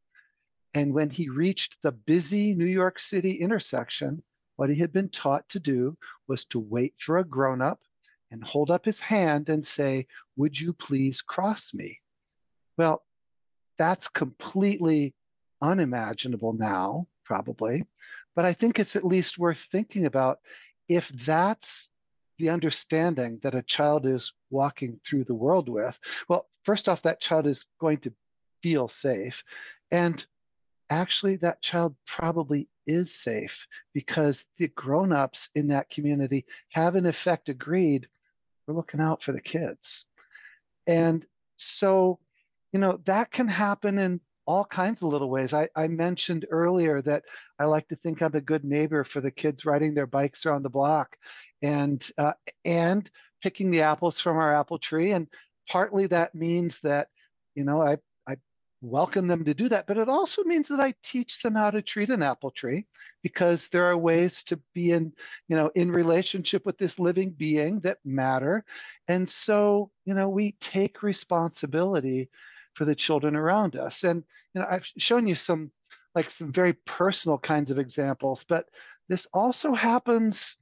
And 0.74 0.94
when 0.94 1.10
he 1.10 1.30
reached 1.30 1.78
the 1.84 1.94
busy 1.94 2.54
New 2.56 2.66
York 2.66 3.00
City 3.00 3.32
intersection, 3.32 4.22
what 4.58 4.72
he 4.72 4.76
had 4.76 4.92
been 4.92 5.08
taught 5.08 5.48
to 5.48 5.62
do 5.62 5.98
was 6.28 6.44
to 6.48 6.60
wait 6.60 6.96
for 7.00 7.20
a 7.20 7.24
grown 7.24 7.62
up 7.62 7.80
and 8.30 8.44
hold 8.44 8.72
up 8.72 8.84
his 8.84 9.00
hand 9.00 9.48
and 9.48 9.66
say, 9.66 10.06
Would 10.36 10.60
you 10.60 10.74
please 10.74 11.22
cross 11.22 11.74
me? 11.74 12.02
Well, 12.78 13.06
that's 13.78 14.08
completely 14.08 15.14
unimaginable 15.62 16.54
now, 16.54 17.08
probably. 17.24 17.86
But 18.36 18.46
I 18.46 18.54
think 18.54 18.80
it's 18.80 18.96
at 18.96 19.06
least 19.06 19.38
worth 19.38 19.68
thinking 19.72 20.06
about 20.06 20.40
if 20.88 21.10
that's 21.10 21.90
the 22.40 22.50
understanding 22.50 23.40
that 23.44 23.56
a 23.56 23.62
child 23.62 24.06
is 24.06 24.34
walking 24.50 25.00
through 25.06 25.24
the 25.24 25.36
world 25.36 25.70
with. 25.70 26.00
Well, 26.28 26.48
first 26.64 26.90
off, 26.90 27.04
that 27.04 27.22
child 27.22 27.48
is 27.48 27.66
going 27.80 28.00
to 28.00 28.14
feel 28.62 28.88
safe. 28.88 29.44
And 29.92 30.26
actually, 30.90 31.38
that 31.38 31.62
child 31.62 31.96
probably 32.08 32.68
is 32.88 33.14
safe 33.14 33.68
because 33.94 34.46
the 34.58 34.68
grown-ups 34.70 35.50
in 35.56 35.68
that 35.70 35.90
community 35.90 36.46
have 36.70 36.96
in 36.96 37.06
effect 37.06 37.50
agreed 37.50 38.08
we're 38.68 38.74
looking 38.74 39.02
out 39.02 39.22
for 39.22 39.32
the 39.32 39.42
kids. 39.42 40.06
And 40.88 41.26
so 41.58 42.20
you 42.74 42.80
know, 42.80 43.00
that 43.06 43.32
can 43.32 43.48
happen 43.48 44.00
in 44.00 44.20
all 44.46 44.66
kinds 44.66 45.02
of 45.02 45.08
little 45.08 45.30
ways. 45.30 45.54
I, 45.54 45.70
I 45.76 45.88
mentioned 45.88 46.46
earlier 46.50 47.02
that 47.04 47.24
I 47.60 47.66
like 47.66 47.88
to 47.90 47.96
think 47.96 48.22
I'm 48.22 48.36
a 48.36 48.42
good 48.42 48.66
neighbor 48.66 49.04
for 49.04 49.22
the 49.22 49.32
kids 49.32 49.66
riding 49.66 49.94
their 49.94 50.08
bikes 50.08 50.46
around 50.46 50.64
the 50.64 50.70
block 50.70 51.16
and 51.62 52.06
uh, 52.18 52.34
and 52.66 53.10
picking 53.42 53.72
the 53.72 53.84
apples 53.84 54.20
from 54.20 54.38
our 54.38 54.54
apple 54.54 54.80
tree. 54.80 55.12
And 55.12 55.28
partly 55.70 56.08
that 56.08 56.36
means 56.36 56.80
that, 56.82 57.08
you 57.56 57.64
know, 57.64 57.82
I, 57.82 57.98
I 58.28 58.36
welcome 58.82 59.28
them 59.28 59.46
to 59.46 59.54
do 59.54 59.70
that, 59.70 59.88
but 59.88 59.98
it 59.98 60.10
also 60.10 60.44
means 60.44 60.68
that 60.70 60.80
I 60.80 60.94
teach 61.04 61.42
them 61.42 61.56
how 61.56 61.72
to 61.72 61.82
treat 61.82 62.10
an 62.10 62.24
apple 62.24 62.52
tree 62.52 62.86
because 63.22 63.70
there 63.70 63.86
are 63.86 63.98
ways 63.98 64.44
to 64.46 64.60
be 64.74 64.92
in, 64.92 65.14
you 65.48 65.56
know, 65.56 65.72
in 65.76 65.92
relationship 65.92 66.66
with 66.66 66.78
this 66.78 67.00
living 67.00 67.32
being 67.32 67.80
that 67.82 68.00
matter. 68.04 68.66
And 69.08 69.30
so, 69.30 69.92
you 70.06 70.14
know, 70.14 70.28
we 70.28 70.56
take 70.60 71.04
responsibility 71.04 72.30
for 72.74 72.86
the 72.86 72.96
children 72.96 73.36
around 73.36 73.76
us. 73.76 74.04
And 74.04 74.24
you 74.54 74.62
know, 74.62 74.68
I've 74.70 74.86
shown 74.98 75.28
you 75.28 75.36
some 75.36 75.72
like 76.16 76.30
some 76.30 76.52
very 76.52 76.74
personal 76.74 77.38
kinds 77.38 77.72
of 77.72 77.80
examples, 77.80 78.44
but 78.44 78.70
this 79.10 79.28
also 79.34 79.74
happens, 79.74 80.56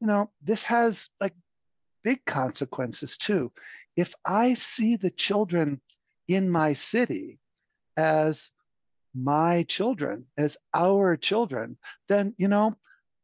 you 0.00 0.06
know, 0.06 0.30
this 0.42 0.64
has 0.64 1.10
like 1.20 1.34
big 2.02 2.24
consequences 2.24 3.16
too. 3.16 3.52
If 3.96 4.14
I 4.24 4.54
see 4.54 4.96
the 4.96 5.10
children 5.10 5.80
in 6.28 6.50
my 6.50 6.72
city 6.72 7.38
as 7.96 8.50
my 9.14 9.62
children 9.64 10.26
as 10.36 10.56
our 10.74 11.16
children, 11.16 11.78
then, 12.08 12.34
you 12.36 12.48
know, 12.48 12.76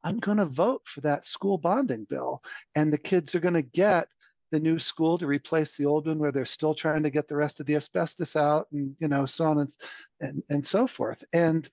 I'm 0.04 0.18
going 0.18 0.38
to 0.38 0.46
vote 0.46 0.82
for 0.84 1.00
that 1.02 1.26
school 1.26 1.58
bonding 1.58 2.06
bill. 2.08 2.42
And 2.74 2.92
the 2.92 2.98
kids 2.98 3.34
are 3.34 3.40
going 3.40 3.54
to 3.54 3.62
get 3.62 4.08
the 4.52 4.60
new 4.60 4.78
school 4.78 5.18
to 5.18 5.26
replace 5.26 5.76
the 5.76 5.86
old 5.86 6.06
one 6.06 6.18
where 6.18 6.30
they're 6.30 6.44
still 6.44 6.74
trying 6.74 7.02
to 7.02 7.10
get 7.10 7.26
the 7.26 7.34
rest 7.34 7.58
of 7.58 7.66
the 7.66 7.74
asbestos 7.74 8.36
out 8.36 8.68
and, 8.70 8.94
you 9.00 9.08
know, 9.08 9.24
so 9.24 9.46
on 9.46 9.58
and, 9.58 9.74
and, 10.20 10.42
and 10.50 10.64
so 10.64 10.86
forth. 10.86 11.24
And 11.32 11.68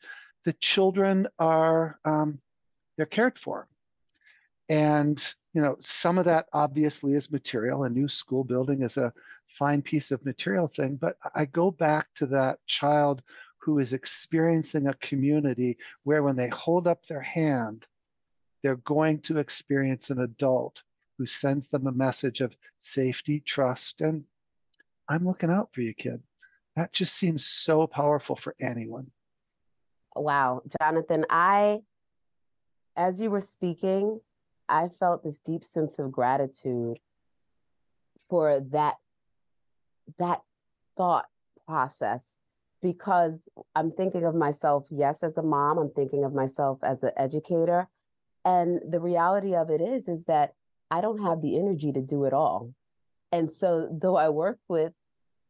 the 0.45 0.53
children 0.53 1.27
are, 1.37 1.99
um, 2.05 2.39
they're 2.95 3.05
cared 3.05 3.37
for. 3.37 3.67
And, 4.69 5.19
you 5.53 5.61
know, 5.61 5.75
some 5.79 6.17
of 6.17 6.25
that 6.25 6.47
obviously 6.53 7.13
is 7.13 7.31
material. 7.31 7.83
A 7.83 7.89
new 7.89 8.07
school 8.07 8.45
building 8.45 8.81
is 8.81 8.95
a 8.95 9.13
fine 9.47 9.81
piece 9.81 10.11
of 10.11 10.23
material 10.25 10.67
thing, 10.67 10.95
but 10.95 11.17
I 11.35 11.45
go 11.45 11.71
back 11.71 12.07
to 12.15 12.27
that 12.27 12.59
child 12.65 13.21
who 13.57 13.79
is 13.79 13.91
experiencing 13.91 14.87
a 14.87 14.93
community 14.95 15.77
where 16.03 16.23
when 16.23 16.37
they 16.37 16.47
hold 16.47 16.87
up 16.87 17.05
their 17.05 17.21
hand, 17.21 17.85
they're 18.63 18.77
going 18.77 19.19
to 19.21 19.39
experience 19.39 20.11
an 20.11 20.21
adult 20.21 20.83
who 21.19 21.25
sends 21.25 21.67
them 21.67 21.86
a 21.86 21.91
message 21.91 22.39
of 22.39 22.55
safety, 22.79 23.43
trust, 23.45 23.99
and 24.01 24.23
I'm 25.10 25.27
looking 25.27 25.51
out 25.51 25.69
for 25.73 25.82
you, 25.82 25.93
kid. 25.93 26.23
That 26.77 26.93
just 26.93 27.13
seems 27.13 27.45
so 27.45 27.86
powerful 27.88 28.38
for 28.38 28.55
anyone. 28.60 29.12
Wow, 30.15 30.62
Jonathan, 30.82 31.25
I, 31.29 31.82
as 32.95 33.21
you 33.21 33.29
were 33.29 33.41
speaking, 33.41 34.21
I 34.69 34.88
felt 34.88 35.23
this 35.23 35.39
deep 35.39 35.65
sense 35.65 35.99
of 35.99 36.12
gratitude 36.12 36.99
for 38.29 38.62
that 38.71 38.95
that 40.17 40.41
thought 40.95 41.25
process 41.67 42.36
because 42.82 43.49
I'm 43.75 43.91
thinking 43.91 44.23
of 44.23 44.36
myself, 44.36 44.86
yes, 44.89 45.21
as 45.21 45.38
a 45.38 45.43
mom, 45.43 45.79
I'm 45.79 45.91
thinking 45.91 46.23
of 46.23 46.34
myself 46.34 46.79
as 46.82 47.03
an 47.03 47.12
educator. 47.17 47.89
And 48.45 48.79
the 48.89 49.01
reality 49.01 49.53
of 49.53 49.69
it 49.69 49.82
is, 49.82 50.08
is 50.08 50.23
that 50.27 50.53
I 50.91 51.02
don't 51.02 51.21
have 51.21 51.41
the 51.41 51.58
energy 51.58 51.91
to 51.91 52.02
do 52.02 52.25
it 52.25 52.34
all. 52.34 52.73
And 53.32 53.52
so 53.52 53.89
though 53.91 54.15
I 54.15 54.30
work 54.30 54.60
with 54.67 54.93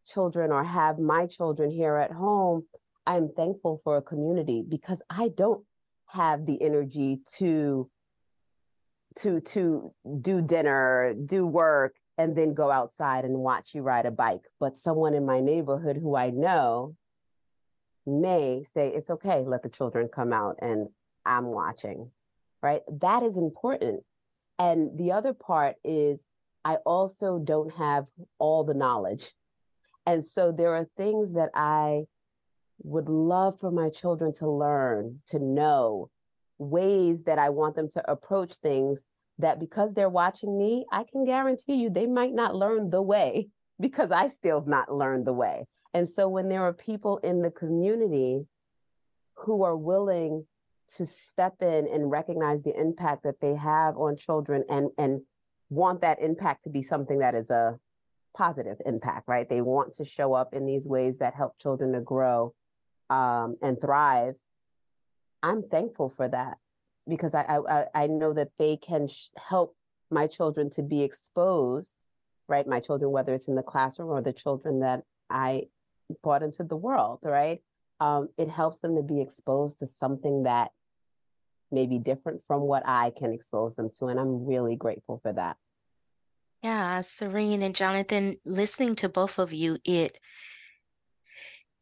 children 0.06 0.52
or 0.52 0.64
have 0.64 1.00
my 1.00 1.28
children 1.28 1.72
here 1.72 1.96
at 1.96 2.12
home, 2.12 2.66
I'm 3.06 3.30
thankful 3.30 3.82
for 3.84 3.98
a 3.98 4.02
community 4.02 4.64
because 4.68 5.02
I 5.10 5.30
don't 5.30 5.64
have 6.08 6.46
the 6.46 6.62
energy 6.62 7.22
to 7.38 7.90
to 9.18 9.42
to 9.42 9.94
do 10.22 10.42
dinner, 10.42 11.14
do 11.26 11.46
work, 11.46 11.96
and 12.18 12.36
then 12.36 12.54
go 12.54 12.70
outside 12.70 13.26
and 13.26 13.40
watch 13.40 13.70
you 13.74 13.82
ride 13.82 14.06
a 14.06 14.12
bike. 14.12 14.44
But 14.60 14.78
someone 14.78 15.14
in 15.14 15.26
my 15.26 15.40
neighborhood 15.40 15.98
who 15.98 16.16
I 16.16 16.30
know 16.30 16.96
may 18.06 18.64
say, 18.64 18.90
it's 18.90 19.10
okay, 19.10 19.44
let 19.46 19.64
the 19.64 19.70
children 19.70 20.10
come 20.14 20.34
out 20.34 20.58
and 20.62 20.90
I'm 21.26 21.46
watching, 21.46 22.12
right? 22.62 22.82
That 23.02 23.24
is 23.24 23.38
important. 23.38 24.04
And 24.60 24.98
the 24.98 25.14
other 25.14 25.34
part 25.34 25.78
is, 25.84 26.20
I 26.66 26.76
also 26.86 27.40
don't 27.40 27.74
have 27.76 28.06
all 28.38 28.66
the 28.66 28.74
knowledge. 28.74 29.32
And 30.06 30.26
so 30.26 30.52
there 30.52 30.76
are 30.76 30.88
things 30.98 31.34
that 31.34 31.50
I 31.56 32.04
would 32.84 33.10
love 33.10 33.60
for 33.60 33.72
my 33.72 33.90
children 33.90 34.34
to 34.36 34.50
learn, 34.50 35.22
to 35.28 35.40
know, 35.40 36.10
ways 36.58 37.24
that 37.24 37.40
I 37.40 37.50
want 37.50 37.76
them 37.76 37.90
to 37.92 38.12
approach 38.12 38.56
things 38.56 39.02
that 39.38 39.60
because 39.60 39.94
they're 39.94 40.10
watching 40.10 40.58
me, 40.58 40.86
I 40.92 41.06
can 41.10 41.26
guarantee 41.26 41.76
you 41.76 41.90
they 41.90 42.06
might 42.06 42.34
not 42.34 42.56
learn 42.56 42.90
the 42.90 43.02
way 43.02 43.48
because 43.80 44.12
I 44.12 44.28
still 44.28 44.64
not 44.66 44.94
learned 44.94 45.26
the 45.26 45.34
way. 45.34 45.66
And 45.94 46.08
so 46.08 46.28
when 46.28 46.50
there 46.50 46.64
are 46.64 46.74
people 46.74 47.18
in 47.20 47.42
the 47.42 47.50
community 47.50 48.46
who 49.36 49.64
are 49.64 49.76
willing 49.78 50.46
to 50.98 51.06
step 51.06 51.56
in 51.62 51.88
and 51.88 52.12
recognize 52.12 52.64
the 52.64 52.80
impact 52.80 53.24
that 53.24 53.40
they 53.42 53.56
have 53.56 53.98
on 53.98 54.18
children 54.18 54.64
and 54.70 54.90
and 54.98 55.22
want 55.70 56.02
that 56.02 56.20
impact 56.22 56.64
to 56.64 56.70
be 56.70 56.82
something 56.82 57.20
that 57.20 57.36
is 57.36 57.50
a 57.50 57.78
positive 58.36 58.78
impact, 58.86 59.28
right? 59.28 59.48
They 59.48 59.62
want 59.62 59.94
to 59.96 60.06
show 60.06 60.34
up 60.34 60.54
in 60.54 60.66
these 60.66 60.88
ways 60.88 61.20
that 61.20 61.36
help 61.36 61.58
children 61.60 61.94
to 61.94 62.02
grow 62.02 62.54
um, 63.10 63.58
and 63.62 63.80
thrive. 63.80 64.36
I'm 65.44 65.64
thankful 65.64 66.14
for 66.16 66.28
that 66.28 66.58
because 67.08 67.34
I 67.34 67.60
I, 67.70 67.86
I 67.94 68.08
know 68.08 68.34
that 68.34 68.50
they 68.58 68.78
can 68.78 69.08
sh- 69.08 69.30
help 69.38 69.76
my 70.10 70.28
children 70.28 70.70
to 70.72 70.82
be 70.82 71.04
exposed, 71.04 71.96
right? 72.48 72.68
My 72.68 72.80
children, 72.80 73.12
whether 73.12 73.34
it's 73.34 73.48
in 73.48 73.56
the 73.56 73.64
classroom 73.64 74.10
or 74.10 74.22
the 74.22 74.34
children 74.34 74.80
that 74.80 75.04
I 75.30 75.64
brought 76.24 76.44
into 76.44 76.64
the 76.64 76.76
world, 76.76 77.20
right? 77.22 77.62
Um, 78.00 78.30
it 78.38 78.50
helps 78.50 78.80
them 78.80 78.96
to 78.96 79.04
be 79.04 79.22
exposed 79.22 79.80
to 79.80 79.88
something 79.88 80.44
that 80.44 80.72
may 81.72 81.86
be 81.86 81.98
different 81.98 82.42
from 82.48 82.62
what 82.62 82.84
I 82.86 83.12
can 83.18 83.34
expose 83.34 83.76
them 83.76 83.90
to. 84.00 84.08
And 84.08 84.20
I'm 84.20 84.46
really 84.46 84.76
grateful 84.76 85.20
for 85.22 85.34
that. 85.34 85.58
Yeah, 86.64 87.02
Serene 87.02 87.64
and 87.64 87.76
Jonathan, 87.76 88.36
listening 88.46 88.96
to 88.98 89.10
both 89.10 89.40
of 89.40 89.54
you, 89.54 89.78
it 89.86 90.18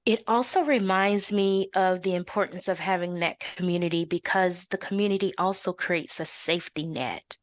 it 0.06 0.23
also 0.26 0.63
reminds 0.63 1.34
me 1.34 1.69
of 1.76 2.02
the 2.02 2.15
importance 2.15 2.69
of 2.69 2.80
having 2.80 3.19
that 3.19 3.41
community 3.58 4.06
because 4.06 4.65
the 4.65 4.78
community 4.78 5.34
also 5.38 5.73
creates 5.73 6.21
a 6.21 6.26
safety 6.26 6.86
net 6.86 7.36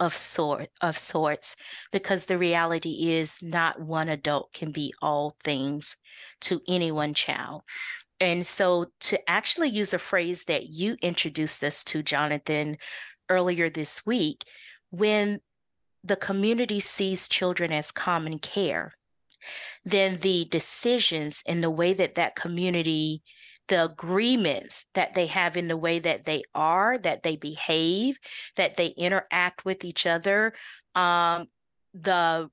of 0.00 0.16
sort 0.16 0.68
of 0.80 0.98
sorts 0.98 1.54
because 1.92 2.24
the 2.24 2.38
reality 2.38 3.10
is 3.10 3.38
not 3.40 3.80
one 3.80 4.08
adult 4.08 4.52
can 4.52 4.72
be 4.72 4.92
all 5.00 5.36
things 5.44 5.96
to 6.40 6.60
any 6.66 6.90
one 6.90 7.14
child. 7.14 7.62
And 8.20 8.46
so 8.46 8.86
to 9.00 9.30
actually 9.30 9.68
use 9.68 9.94
a 9.94 9.98
phrase 9.98 10.44
that 10.46 10.68
you 10.68 10.96
introduced 11.02 11.62
us 11.62 11.84
to 11.84 12.02
Jonathan 12.02 12.78
earlier 13.28 13.70
this 13.70 14.04
week 14.04 14.44
when 14.90 15.40
the 16.02 16.16
community 16.16 16.80
sees 16.80 17.28
children 17.28 17.72
as 17.72 17.92
common 17.92 18.38
care 18.38 18.92
then 19.84 20.18
the 20.20 20.46
decisions 20.50 21.42
and 21.46 21.62
the 21.62 21.70
way 21.70 21.92
that 21.92 22.16
that 22.16 22.36
community 22.36 23.22
the 23.68 23.84
agreements 23.84 24.86
that 24.94 25.14
they 25.14 25.26
have 25.26 25.54
in 25.54 25.68
the 25.68 25.76
way 25.76 25.98
that 25.98 26.24
they 26.24 26.42
are, 26.54 26.96
that 26.96 27.22
they 27.22 27.36
behave, 27.36 28.18
that 28.56 28.76
they 28.76 28.86
interact 28.86 29.66
with 29.66 29.84
each 29.84 30.06
other, 30.06 30.54
um, 30.94 31.46
the 31.92 32.48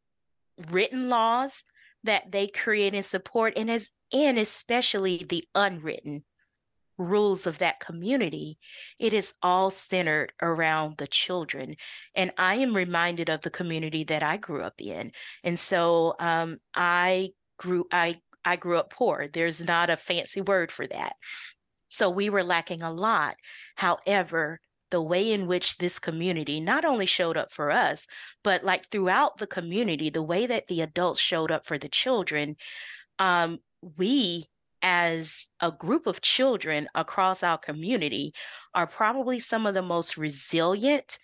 written 0.69 1.07
laws 1.07 1.63
that 2.03 2.31
they 2.33 2.47
create 2.47 2.93
and 2.93 3.05
support, 3.05 3.53
and 3.55 3.71
as 3.71 3.91
and 4.13 4.37
especially 4.37 5.25
the 5.27 5.45
unwritten 5.53 6.23
rules 6.97 7.45
of 7.45 7.57
that 7.57 7.79
community, 7.79 8.57
it 8.99 9.13
is 9.13 9.33
all 9.41 9.69
centered 9.69 10.31
around 10.41 10.97
the 10.97 11.07
children. 11.07 11.75
And 12.15 12.31
I 12.37 12.55
am 12.55 12.75
reminded 12.75 13.29
of 13.29 13.41
the 13.41 13.49
community 13.49 14.03
that 14.05 14.23
I 14.23 14.37
grew 14.37 14.63
up 14.63 14.79
in. 14.79 15.11
And 15.43 15.59
so 15.59 16.15
um, 16.19 16.57
I 16.73 17.31
grew, 17.57 17.85
I, 17.91 18.21
I 18.45 18.55
grew 18.55 18.77
up 18.77 18.91
poor. 18.91 19.27
There's 19.31 19.63
not 19.63 19.89
a 19.89 19.97
fancy 19.97 20.41
word 20.41 20.71
for 20.71 20.87
that. 20.87 21.13
So 21.89 22.09
we 22.09 22.29
were 22.29 22.43
lacking 22.43 22.81
a 22.81 22.91
lot. 22.91 23.35
However, 23.75 24.59
the 24.91 25.01
way 25.01 25.31
in 25.31 25.47
which 25.47 25.77
this 25.77 25.99
community 25.99 26.59
not 26.59 26.85
only 26.85 27.05
showed 27.05 27.37
up 27.37 27.51
for 27.51 27.71
us, 27.71 28.07
but 28.43 28.63
like 28.63 28.89
throughout 28.89 29.37
the 29.37 29.47
community, 29.47 30.09
the 30.09 30.21
way 30.21 30.45
that 30.45 30.67
the 30.67 30.81
adults 30.81 31.19
showed 31.19 31.51
up 31.51 31.65
for 31.65 31.77
the 31.77 31.89
children, 31.89 32.55
um, 33.19 33.59
we 33.97 34.47
as 34.81 35.47
a 35.59 35.71
group 35.71 36.05
of 36.05 36.21
children 36.21 36.87
across 36.93 37.41
our 37.41 37.57
community 37.57 38.33
are 38.73 38.85
probably 38.85 39.39
some 39.39 39.65
of 39.65 39.73
the 39.73 39.81
most 39.81 40.17
resilient, 40.17 41.17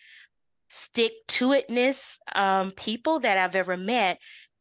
stick 0.70 1.12
to 1.28 1.50
itness 1.50 2.18
um, 2.34 2.72
people 2.72 3.20
that 3.20 3.38
I've 3.38 3.56
ever 3.56 3.78
met. 3.78 4.18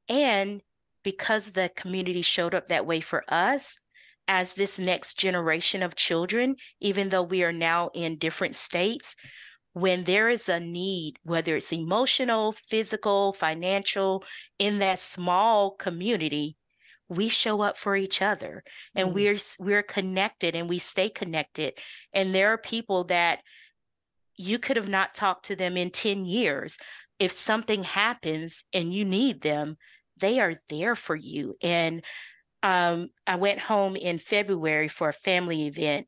And 0.09 0.61
because 1.03 1.53
the 1.53 1.71
community 1.75 2.23
showed 2.23 2.55
up 2.55 2.69
that 2.69 2.85
way 2.85 3.01
for 3.01 3.25
us, 3.29 3.79
as 4.29 4.55
this 4.55 4.79
next 4.79 5.19
generation 5.19 5.83
of 5.83 5.97
children, 5.97 6.55
even 6.81 7.09
though 7.09 7.23
we 7.23 7.43
are 7.43 7.53
now 7.53 7.91
in 7.95 8.17
different 8.17 8.55
states, 8.55 9.17
when 9.73 10.05
there 10.05 10.29
is 10.29 10.49
a 10.49 10.61
need, 10.61 11.15
whether 11.25 11.57
it's 11.57 11.73
emotional, 11.73 12.55
physical, 12.69 13.33
financial, 13.33 14.23
in 14.59 14.79
that 14.79 14.99
small 14.99 15.73
community, 15.73 16.57
we 17.11 17.29
show 17.29 17.61
up 17.61 17.77
for 17.77 17.97
each 17.97 18.23
other 18.23 18.65
and 18.95 19.11
mm. 19.11 19.13
we're 19.13 19.39
we're 19.59 19.83
connected 19.83 20.55
and 20.55 20.69
we 20.69 20.79
stay 20.79 21.09
connected 21.09 21.75
and 22.13 22.35
there 22.35 22.53
are 22.53 22.59
people 22.59 23.05
that 23.05 23.41
you 24.37 24.59
could 24.59 24.77
have 24.77 24.89
not 24.89 25.15
talked 25.15 25.45
to 25.47 25.57
them 25.57 25.77
in 25.77 25.91
10 25.91 26.25
years. 26.25 26.79
If 27.19 27.33
something 27.33 27.85
happens 27.85 28.65
and 28.73 28.91
you 28.91 29.05
need 29.05 29.43
them 29.43 29.77
they 30.21 30.39
are 30.39 30.55
there 30.69 30.95
for 30.95 31.17
you 31.17 31.57
and 31.63 32.05
um, 32.63 33.09
i 33.27 33.35
went 33.35 33.59
home 33.59 33.97
in 33.97 34.19
february 34.19 34.89
for 34.89 35.09
a 35.09 35.15
family 35.15 35.67
event 35.67 36.07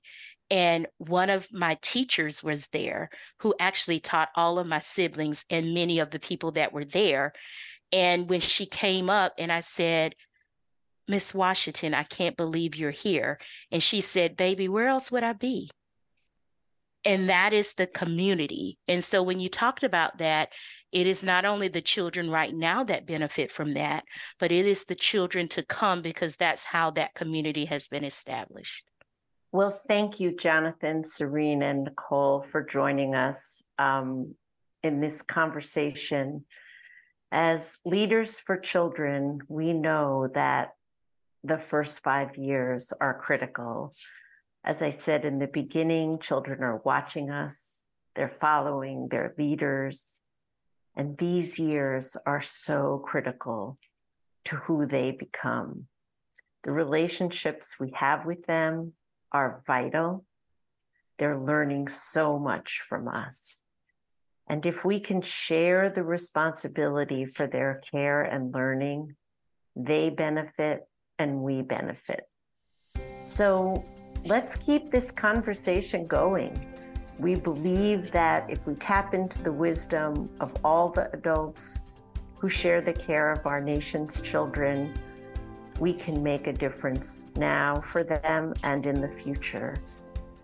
and 0.50 0.86
one 0.98 1.30
of 1.30 1.46
my 1.52 1.78
teachers 1.80 2.42
was 2.42 2.68
there 2.68 3.08
who 3.38 3.54
actually 3.58 3.98
taught 3.98 4.28
all 4.36 4.58
of 4.58 4.66
my 4.66 4.78
siblings 4.78 5.44
and 5.50 5.74
many 5.74 5.98
of 5.98 6.10
the 6.10 6.18
people 6.18 6.52
that 6.52 6.72
were 6.72 6.84
there 6.84 7.32
and 7.90 8.28
when 8.28 8.40
she 8.40 8.66
came 8.66 9.10
up 9.10 9.32
and 9.38 9.50
i 9.50 9.60
said 9.60 10.14
Miss 11.08 11.34
Washington, 11.34 11.94
I 11.94 12.04
can't 12.04 12.36
believe 12.36 12.76
you're 12.76 12.90
here. 12.90 13.38
And 13.70 13.82
she 13.82 14.00
said, 14.00 14.36
Baby, 14.36 14.68
where 14.68 14.88
else 14.88 15.10
would 15.10 15.24
I 15.24 15.32
be? 15.32 15.70
And 17.04 17.28
that 17.28 17.52
is 17.52 17.74
the 17.74 17.86
community. 17.86 18.78
And 18.86 19.02
so 19.02 19.22
when 19.22 19.40
you 19.40 19.48
talked 19.48 19.82
about 19.82 20.18
that, 20.18 20.50
it 20.92 21.06
is 21.06 21.24
not 21.24 21.44
only 21.44 21.68
the 21.68 21.80
children 21.80 22.30
right 22.30 22.54
now 22.54 22.84
that 22.84 23.06
benefit 23.06 23.50
from 23.50 23.74
that, 23.74 24.04
but 24.38 24.52
it 24.52 24.66
is 24.66 24.84
the 24.84 24.94
children 24.94 25.48
to 25.48 25.62
come 25.62 26.02
because 26.02 26.36
that's 26.36 26.64
how 26.64 26.90
that 26.92 27.14
community 27.14 27.64
has 27.64 27.88
been 27.88 28.04
established. 28.04 28.84
Well, 29.50 29.78
thank 29.88 30.20
you, 30.20 30.36
Jonathan, 30.36 31.02
Serene, 31.04 31.62
and 31.62 31.86
Nichole, 31.86 32.44
for 32.44 32.62
joining 32.62 33.14
us 33.14 33.62
um, 33.78 34.34
in 34.82 35.00
this 35.00 35.22
conversation. 35.22 36.44
As 37.30 37.78
leaders 37.84 38.38
for 38.38 38.58
children, 38.58 39.40
we 39.48 39.72
know 39.72 40.28
that 40.34 40.72
the 41.44 41.58
first 41.58 42.02
five 42.02 42.36
years 42.36 42.92
are 43.00 43.18
critical. 43.18 43.94
As 44.64 44.80
I 44.82 44.90
said 44.90 45.24
in 45.24 45.38
the 45.38 45.48
beginning, 45.48 46.18
children 46.18 46.62
are 46.62 46.80
watching 46.84 47.30
us, 47.30 47.82
they're 48.14 48.28
following 48.28 49.08
their 49.08 49.34
leaders. 49.36 50.20
And 50.94 51.16
these 51.16 51.58
years 51.58 52.16
are 52.26 52.42
so 52.42 53.02
critical 53.04 53.78
to 54.44 54.56
who 54.56 54.86
they 54.86 55.10
become. 55.10 55.86
The 56.64 56.72
relationships 56.72 57.76
we 57.80 57.92
have 57.94 58.26
with 58.26 58.46
them 58.46 58.92
are 59.32 59.62
vital. 59.66 60.24
They're 61.18 61.38
learning 61.38 61.88
so 61.88 62.38
much 62.38 62.82
from 62.86 63.08
us. 63.08 63.62
And 64.48 64.66
if 64.66 64.84
we 64.84 65.00
can 65.00 65.22
share 65.22 65.88
the 65.88 66.04
responsibility 66.04 67.24
for 67.24 67.46
their 67.46 67.80
care 67.90 68.22
and 68.22 68.52
learning, 68.52 69.16
they 69.74 70.10
benefit 70.10 70.86
and 71.18 71.42
we 71.42 71.62
benefit. 71.62 72.28
So 73.22 73.84
let's 74.24 74.56
keep 74.56 74.90
this 74.90 75.10
conversation 75.10 76.06
going. 76.06 76.68
We 77.18 77.34
believe 77.34 78.10
that 78.12 78.50
if 78.50 78.66
we 78.66 78.74
tap 78.74 79.14
into 79.14 79.42
the 79.42 79.52
wisdom 79.52 80.28
of 80.40 80.54
all 80.64 80.88
the 80.88 81.12
adults 81.12 81.82
who 82.38 82.48
share 82.48 82.80
the 82.80 82.92
care 82.92 83.30
of 83.30 83.46
our 83.46 83.60
nation's 83.60 84.20
children, 84.20 84.92
we 85.78 85.94
can 85.94 86.22
make 86.22 86.46
a 86.46 86.52
difference 86.52 87.26
now 87.36 87.80
for 87.80 88.02
them 88.02 88.54
and 88.62 88.86
in 88.86 89.00
the 89.00 89.08
future. 89.08 89.76